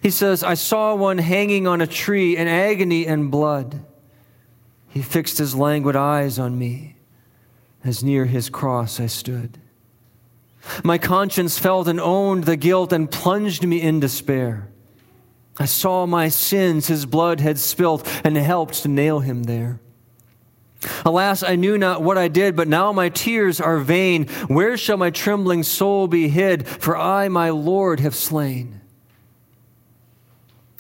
He 0.02 0.10
says, 0.10 0.44
I 0.44 0.54
saw 0.54 0.96
one 0.96 1.18
hanging 1.18 1.68
on 1.68 1.82
a 1.82 1.88
tree 1.88 2.38
in 2.38 2.48
agony 2.48 3.08
and 3.08 3.32
blood. 3.32 3.84
He 4.90 5.02
fixed 5.02 5.38
his 5.38 5.56
languid 5.56 5.96
eyes 5.96 6.40
on 6.40 6.58
me 6.58 6.96
as 7.84 8.04
near 8.04 8.26
his 8.26 8.50
cross 8.50 9.00
I 9.00 9.08
stood. 9.08 9.60
My 10.84 10.98
conscience 10.98 11.60
felt 11.60 11.88
and 11.88 12.00
owned 12.00 12.46
the 12.46 12.58
guilt 12.58 12.92
and 12.92 13.12
plunged 13.12 13.66
me 13.66 13.82
in 13.82 14.00
despair. 14.00 14.68
I 15.58 15.66
saw 15.66 16.06
my 16.06 16.30
sins 16.30 16.88
his 16.88 17.06
blood 17.06 17.40
had 17.40 17.58
spilt 17.58 18.08
and 18.26 18.36
helped 18.36 18.84
to 18.84 18.90
nail 18.90 19.20
him 19.22 19.44
there. 19.44 19.80
Alas, 21.06 21.42
I 21.44 21.56
knew 21.56 21.78
not 21.78 22.02
what 22.02 22.18
I 22.18 22.28
did, 22.28 22.56
but 22.56 22.68
now 22.68 22.92
my 22.92 23.10
tears 23.10 23.60
are 23.62 23.80
vain. 23.80 24.28
Where 24.48 24.78
shall 24.78 24.98
my 24.98 25.10
trembling 25.10 25.64
soul 25.64 26.08
be 26.08 26.28
hid? 26.28 26.68
For 26.68 26.98
I, 26.98 27.28
my 27.30 27.50
Lord, 27.50 28.00
have 28.02 28.16
slain. 28.16 28.82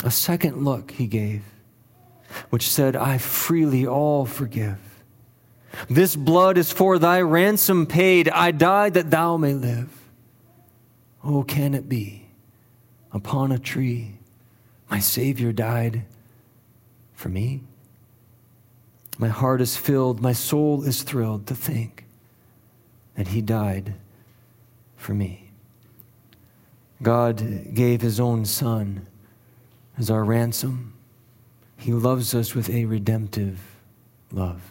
A 0.03 0.11
second 0.11 0.63
look 0.63 0.91
he 0.91 1.07
gave, 1.07 1.43
which 2.49 2.69
said, 2.69 2.95
I 2.95 3.17
freely 3.17 3.87
all 3.87 4.25
forgive. 4.25 4.77
This 5.89 6.15
blood 6.15 6.57
is 6.57 6.71
for 6.71 6.99
thy 6.99 7.21
ransom 7.21 7.85
paid. 7.85 8.29
I 8.29 8.51
died 8.51 8.93
that 8.93 9.09
thou 9.09 9.37
may 9.37 9.53
live. 9.53 9.89
Oh, 11.23 11.43
can 11.43 11.73
it 11.73 11.89
be 11.89 12.27
upon 13.11 13.51
a 13.51 13.57
tree? 13.57 14.19
My 14.89 14.99
Savior 14.99 15.51
died 15.51 16.03
for 17.13 17.29
me. 17.29 17.61
My 19.17 19.29
heart 19.29 19.61
is 19.61 19.77
filled, 19.77 20.21
my 20.21 20.33
soul 20.33 20.83
is 20.83 21.03
thrilled 21.03 21.47
to 21.47 21.55
think 21.55 22.05
that 23.15 23.29
He 23.29 23.41
died 23.41 23.95
for 24.97 25.13
me. 25.13 25.51
God 27.01 27.73
gave 27.73 28.01
His 28.01 28.19
own 28.19 28.45
Son 28.45 29.07
as 29.97 30.09
our 30.09 30.23
ransom. 30.23 30.93
He 31.77 31.93
loves 31.93 32.33
us 32.33 32.53
with 32.53 32.69
a 32.69 32.85
redemptive 32.85 33.59
love. 34.31 34.61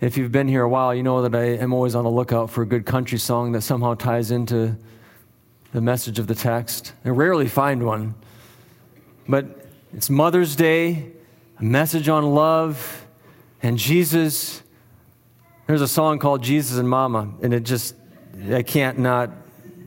If 0.00 0.18
you've 0.18 0.32
been 0.32 0.48
here 0.48 0.62
a 0.62 0.68
while, 0.68 0.94
you 0.94 1.02
know 1.02 1.22
that 1.22 1.34
I 1.34 1.56
am 1.62 1.72
always 1.72 1.94
on 1.94 2.04
the 2.04 2.10
lookout 2.10 2.50
for 2.50 2.62
a 2.62 2.66
good 2.66 2.84
country 2.84 3.18
song 3.18 3.52
that 3.52 3.62
somehow 3.62 3.94
ties 3.94 4.30
into 4.30 4.76
the 5.74 5.80
message 5.80 6.20
of 6.20 6.28
the 6.28 6.36
text. 6.36 6.92
I 7.04 7.08
rarely 7.08 7.48
find 7.48 7.84
one. 7.84 8.14
But 9.28 9.66
it's 9.92 10.08
Mother's 10.08 10.54
Day, 10.54 11.10
a 11.58 11.64
message 11.64 12.08
on 12.08 12.32
love, 12.32 13.04
and 13.60 13.76
Jesus. 13.76 14.62
There's 15.66 15.80
a 15.80 15.88
song 15.88 16.20
called 16.20 16.44
Jesus 16.44 16.78
and 16.78 16.88
Mama, 16.88 17.28
and 17.42 17.52
it 17.52 17.64
just, 17.64 17.96
I 18.52 18.62
can't 18.62 19.00
not 19.00 19.30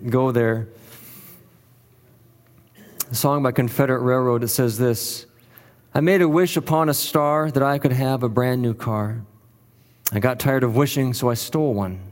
go 0.09 0.33
there. 0.33 0.67
A 3.09 3.15
song 3.15 3.41
by 3.41 3.53
Confederate 3.53 4.01
Railroad 4.01 4.41
that 4.41 4.49
says 4.49 4.77
this 4.77 5.25
I 5.93 6.01
made 6.01 6.21
a 6.21 6.27
wish 6.27 6.57
upon 6.57 6.89
a 6.89 6.93
star 6.93 7.49
that 7.49 7.63
I 7.63 7.77
could 7.77 7.93
have 7.93 8.23
a 8.23 8.29
brand 8.29 8.61
new 8.61 8.73
car. 8.73 9.21
I 10.11 10.19
got 10.19 10.37
tired 10.37 10.63
of 10.63 10.75
wishing, 10.75 11.13
so 11.13 11.29
I 11.29 11.35
stole 11.35 11.73
one. 11.73 12.06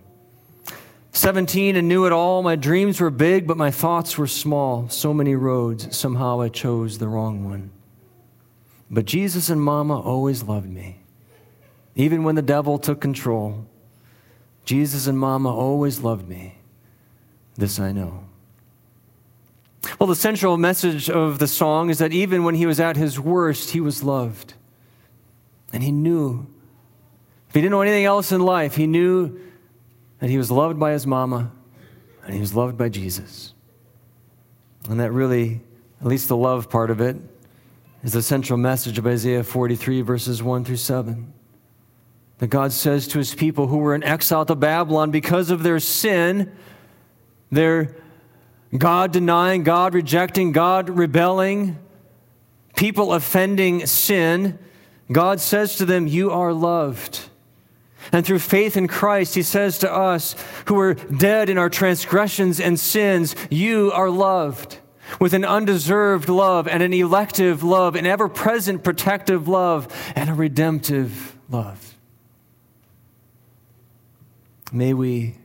17 1.15 1.77
and 1.77 1.87
knew 1.87 2.05
it 2.05 2.11
all. 2.11 2.43
My 2.43 2.57
dreams 2.57 2.99
were 2.99 3.09
big, 3.09 3.47
but 3.47 3.55
my 3.57 3.71
thoughts 3.71 4.17
were 4.17 4.27
small. 4.27 4.89
So 4.89 5.13
many 5.13 5.33
roads, 5.33 5.95
somehow 5.95 6.41
I 6.41 6.49
chose 6.49 6.97
the 6.97 7.07
wrong 7.07 7.45
one. 7.45 7.71
But 8.91 9.05
Jesus 9.05 9.49
and 9.49 9.61
Mama 9.61 9.99
always 9.99 10.43
loved 10.43 10.69
me. 10.69 10.99
Even 11.95 12.23
when 12.23 12.35
the 12.35 12.41
devil 12.41 12.77
took 12.77 12.99
control, 12.99 13.65
Jesus 14.65 15.07
and 15.07 15.17
Mama 15.17 15.55
always 15.55 16.01
loved 16.01 16.27
me. 16.27 16.55
This 17.55 17.79
I 17.79 17.93
know. 17.93 18.25
Well, 19.99 20.07
the 20.07 20.15
central 20.15 20.57
message 20.57 21.09
of 21.09 21.39
the 21.39 21.47
song 21.47 21.89
is 21.89 21.99
that 21.99 22.11
even 22.11 22.43
when 22.43 22.55
he 22.55 22.65
was 22.65 22.79
at 22.81 22.97
his 22.97 23.19
worst, 23.19 23.71
he 23.71 23.79
was 23.79 24.03
loved. 24.03 24.55
And 25.71 25.81
he 25.81 25.91
knew. 25.91 26.47
If 27.47 27.55
he 27.55 27.61
didn't 27.61 27.71
know 27.71 27.81
anything 27.81 28.03
else 28.03 28.33
in 28.33 28.41
life, 28.41 28.75
he 28.75 28.87
knew 28.87 29.39
that 30.19 30.29
he 30.29 30.37
was 30.37 30.51
loved 30.51 30.79
by 30.79 30.91
his 30.91 31.05
mama 31.05 31.51
and 32.23 32.33
he 32.33 32.39
was 32.39 32.55
loved 32.55 32.77
by 32.77 32.89
Jesus. 32.89 33.53
And 34.89 34.99
that 34.99 35.11
really, 35.11 35.61
at 36.01 36.07
least 36.07 36.27
the 36.27 36.37
love 36.37 36.69
part 36.69 36.89
of 36.89 37.01
it, 37.01 37.17
is 38.03 38.13
the 38.13 38.21
central 38.21 38.57
message 38.57 38.97
of 38.97 39.07
Isaiah 39.07 39.43
43, 39.43 40.01
verses 40.01 40.43
1 40.43 40.63
through 40.65 40.75
7. 40.75 41.33
That 42.37 42.47
God 42.47 42.71
says 42.71 43.07
to 43.09 43.17
his 43.17 43.33
people 43.33 43.67
who 43.67 43.77
were 43.77 43.95
in 43.95 44.03
exile 44.03 44.45
to 44.45 44.55
Babylon 44.55 45.09
because 45.09 45.49
of 45.49 45.63
their 45.63 45.79
sin, 45.79 46.51
their 47.51 47.95
God 48.77 49.11
denying, 49.11 49.63
God 49.63 49.93
rejecting, 49.93 50.51
God 50.51 50.89
rebelling, 50.89 51.79
people 52.75 53.13
offending 53.13 53.85
sin, 53.85 54.59
God 55.11 55.39
says 55.39 55.75
to 55.77 55.85
them, 55.85 56.07
You 56.07 56.31
are 56.31 56.53
loved. 56.53 57.29
And 58.15 58.25
through 58.25 58.39
faith 58.39 58.77
in 58.77 58.87
Christ, 58.87 59.35
he 59.35 59.43
says 59.43 59.77
to 59.79 59.91
us 59.91 60.37
who 60.67 60.79
are 60.79 60.93
dead 60.93 61.49
in 61.49 61.57
our 61.57 61.69
transgressions 61.69 62.61
and 62.61 62.79
sins, 62.79 63.35
you 63.49 63.91
are 63.91 64.09
loved 64.09 64.79
with 65.19 65.33
an 65.33 65.43
undeserved 65.43 66.29
love 66.29 66.65
and 66.65 66.81
an 66.81 66.93
elective 66.93 67.61
love, 67.61 67.93
an 67.93 68.05
ever 68.05 68.29
present 68.29 68.85
protective 68.85 69.49
love, 69.49 69.93
and 70.15 70.29
a 70.29 70.33
redemptive 70.33 71.35
love. 71.49 71.97
May 74.71 74.93
we 74.93 75.35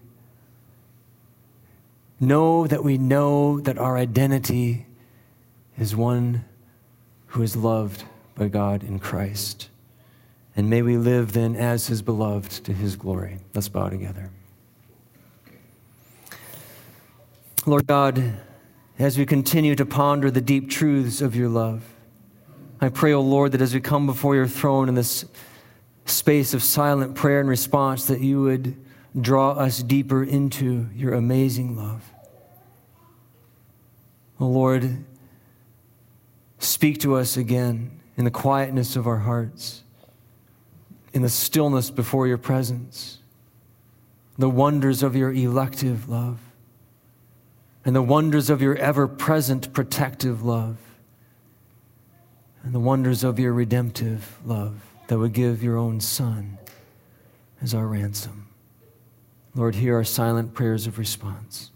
know 2.21 2.69
that 2.69 2.85
we 2.85 2.99
know 2.99 3.59
that 3.63 3.79
our 3.79 3.97
identity 3.97 4.87
is 5.77 5.97
one 5.97 6.45
who 7.27 7.43
is 7.43 7.57
loved 7.57 8.05
by 8.37 8.47
God 8.47 8.85
in 8.85 9.01
Christ 9.01 9.70
And 10.61 10.69
may 10.69 10.83
we 10.83 10.99
live 10.99 11.33
then 11.33 11.57
as 11.57 11.87
his 11.87 12.03
beloved 12.03 12.51
to 12.67 12.75
his 12.75 12.95
glory. 12.95 13.39
Let's 13.55 13.71
bow 13.71 13.89
together. 13.89 14.31
Lord 17.65 17.87
God, 17.87 18.35
as 18.99 19.17
we 19.17 19.25
continue 19.25 19.75
to 19.75 19.87
ponder 19.87 20.31
the 20.31 20.43
deep 20.43 20.69
truths 20.69 21.23
of 21.23 21.35
your 21.35 21.49
love, 21.49 21.83
I 22.79 22.91
pray, 22.91 23.15
O 23.15 23.21
oh 23.21 23.23
Lord, 23.23 23.53
that 23.53 23.63
as 23.63 23.73
we 23.73 23.81
come 23.81 24.05
before 24.05 24.35
your 24.35 24.47
throne 24.47 24.91
in 24.91 24.95
this 24.95 25.25
space 26.05 26.53
of 26.53 26.63
silent 26.63 27.15
prayer 27.15 27.41
and 27.41 27.49
response, 27.49 28.05
that 28.05 28.21
you 28.21 28.43
would 28.43 28.77
draw 29.19 29.53
us 29.53 29.83
deeper 29.83 30.23
into 30.23 30.91
your 30.95 31.15
amazing 31.15 31.75
love. 31.75 32.05
O 34.39 34.45
oh 34.45 34.49
Lord, 34.49 35.07
speak 36.59 36.99
to 36.99 37.15
us 37.15 37.39
again 37.39 37.99
in 38.19 38.27
the 38.27 38.31
quietness 38.31 38.95
of 38.95 39.07
our 39.07 39.21
hearts, 39.21 39.85
in 41.13 41.23
the 41.23 41.29
stillness 41.29 41.91
before 41.91 42.27
your 42.27 42.39
presence, 42.39 43.19
the 44.39 44.51
wonders 44.51 45.03
of 45.03 45.17
your 45.17 45.33
elective 45.33 46.09
love, 46.09 46.39
and 47.85 47.97
the 47.97 48.03
wonders 48.03 48.51
of 48.51 48.63
your 48.63 48.77
ever 48.77 49.09
present 49.09 49.73
protective 49.73 50.43
love 50.43 50.77
and 52.63 52.75
the 52.75 52.81
wonders 52.81 53.25
of 53.25 53.39
your 53.39 53.53
redemptive 53.53 54.39
love 54.45 54.81
that 55.07 55.19
would 55.19 55.33
give 55.33 55.63
your 55.63 55.77
own 55.77 56.01
Son 56.01 56.59
as 57.63 57.75
our 57.75 57.87
ransom. 57.87 58.49
Lord, 59.55 59.75
hear 59.75 59.97
our 59.97 60.05
silent 60.05 60.55
prayers 60.55 60.87
of 60.87 60.99
response. 60.99 61.70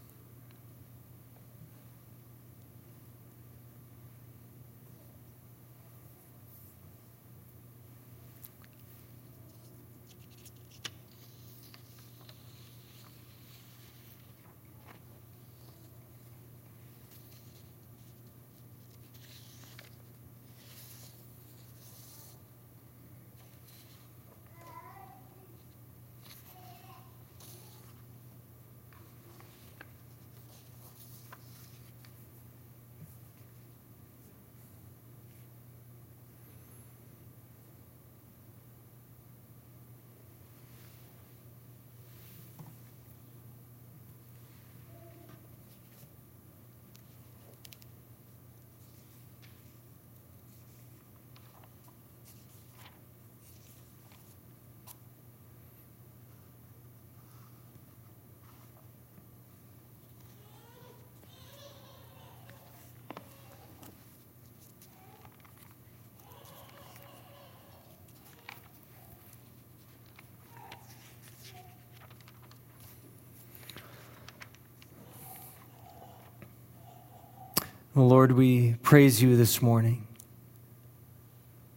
Well, 77.95 78.09
Lord, 78.09 78.33
we 78.33 78.73
praise 78.83 79.21
you 79.21 79.37
this 79.37 79.61
morning 79.61 80.05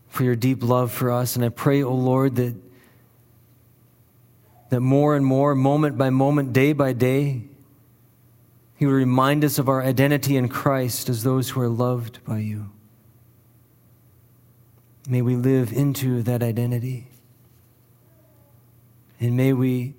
for 0.08 0.24
your 0.24 0.34
deep 0.34 0.64
love 0.64 0.90
for 0.90 1.12
us. 1.12 1.36
And 1.36 1.44
I 1.44 1.48
pray, 1.48 1.80
O 1.80 1.90
oh 1.90 1.94
Lord, 1.94 2.34
that, 2.34 2.56
that 4.70 4.80
more 4.80 5.14
and 5.14 5.24
more, 5.24 5.54
moment 5.54 5.96
by 5.96 6.10
moment, 6.10 6.52
day 6.52 6.72
by 6.72 6.92
day, 6.92 7.44
you 8.80 8.90
remind 8.90 9.44
us 9.44 9.60
of 9.60 9.68
our 9.68 9.80
identity 9.80 10.36
in 10.36 10.48
Christ 10.48 11.08
as 11.08 11.22
those 11.22 11.50
who 11.50 11.60
are 11.60 11.68
loved 11.68 12.24
by 12.24 12.38
you. 12.38 12.72
May 15.08 15.22
we 15.22 15.36
live 15.36 15.72
into 15.72 16.22
that 16.22 16.42
identity. 16.42 17.06
And 19.20 19.36
may 19.36 19.52
we 19.52 19.94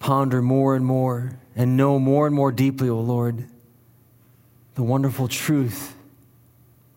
ponder 0.00 0.42
more 0.42 0.74
and 0.74 0.84
more 0.84 1.38
and 1.54 1.76
know 1.76 2.00
more 2.00 2.26
and 2.26 2.34
more 2.34 2.50
deeply, 2.50 2.88
O 2.88 2.94
oh 2.94 3.00
Lord, 3.00 3.46
the 4.74 4.82
wonderful 4.82 5.28
truth 5.28 5.94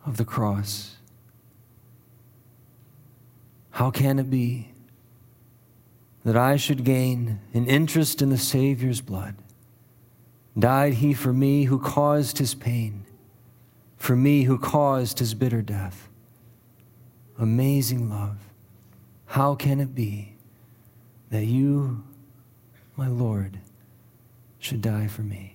of 0.06 0.18
the 0.18 0.26
cross. 0.26 0.98
How 3.72 3.92
can 3.92 4.20
it 4.20 4.30
be 4.30 4.70
that 6.24 6.38
I 6.38 6.56
should 6.56 6.84
gain 6.84 7.40
an 7.54 7.66
interest 7.66 8.22
in 8.22 8.30
the 8.30 8.38
Savior's 8.38 9.02
blood? 9.02 9.36
Died 10.58 10.94
he 10.96 11.14
for 11.14 11.34
me 11.34 11.66
who 11.66 11.78
caused 11.78 12.38
his 12.38 12.56
pain, 12.56 13.06
for 13.98 14.16
me 14.16 14.44
who 14.44 14.58
caused 14.58 15.20
his 15.20 15.34
bitter 15.34 15.62
death. 15.62 16.08
Amazing 17.38 18.10
love. 18.10 18.38
How 19.26 19.56
can 19.56 19.82
it 19.82 19.94
be 19.94 20.36
that 21.30 21.44
you, 21.44 22.06
my 22.96 23.10
Lord, 23.10 23.60
should 24.60 24.82
die 24.82 25.08
for 25.08 25.24
me? 25.24 25.55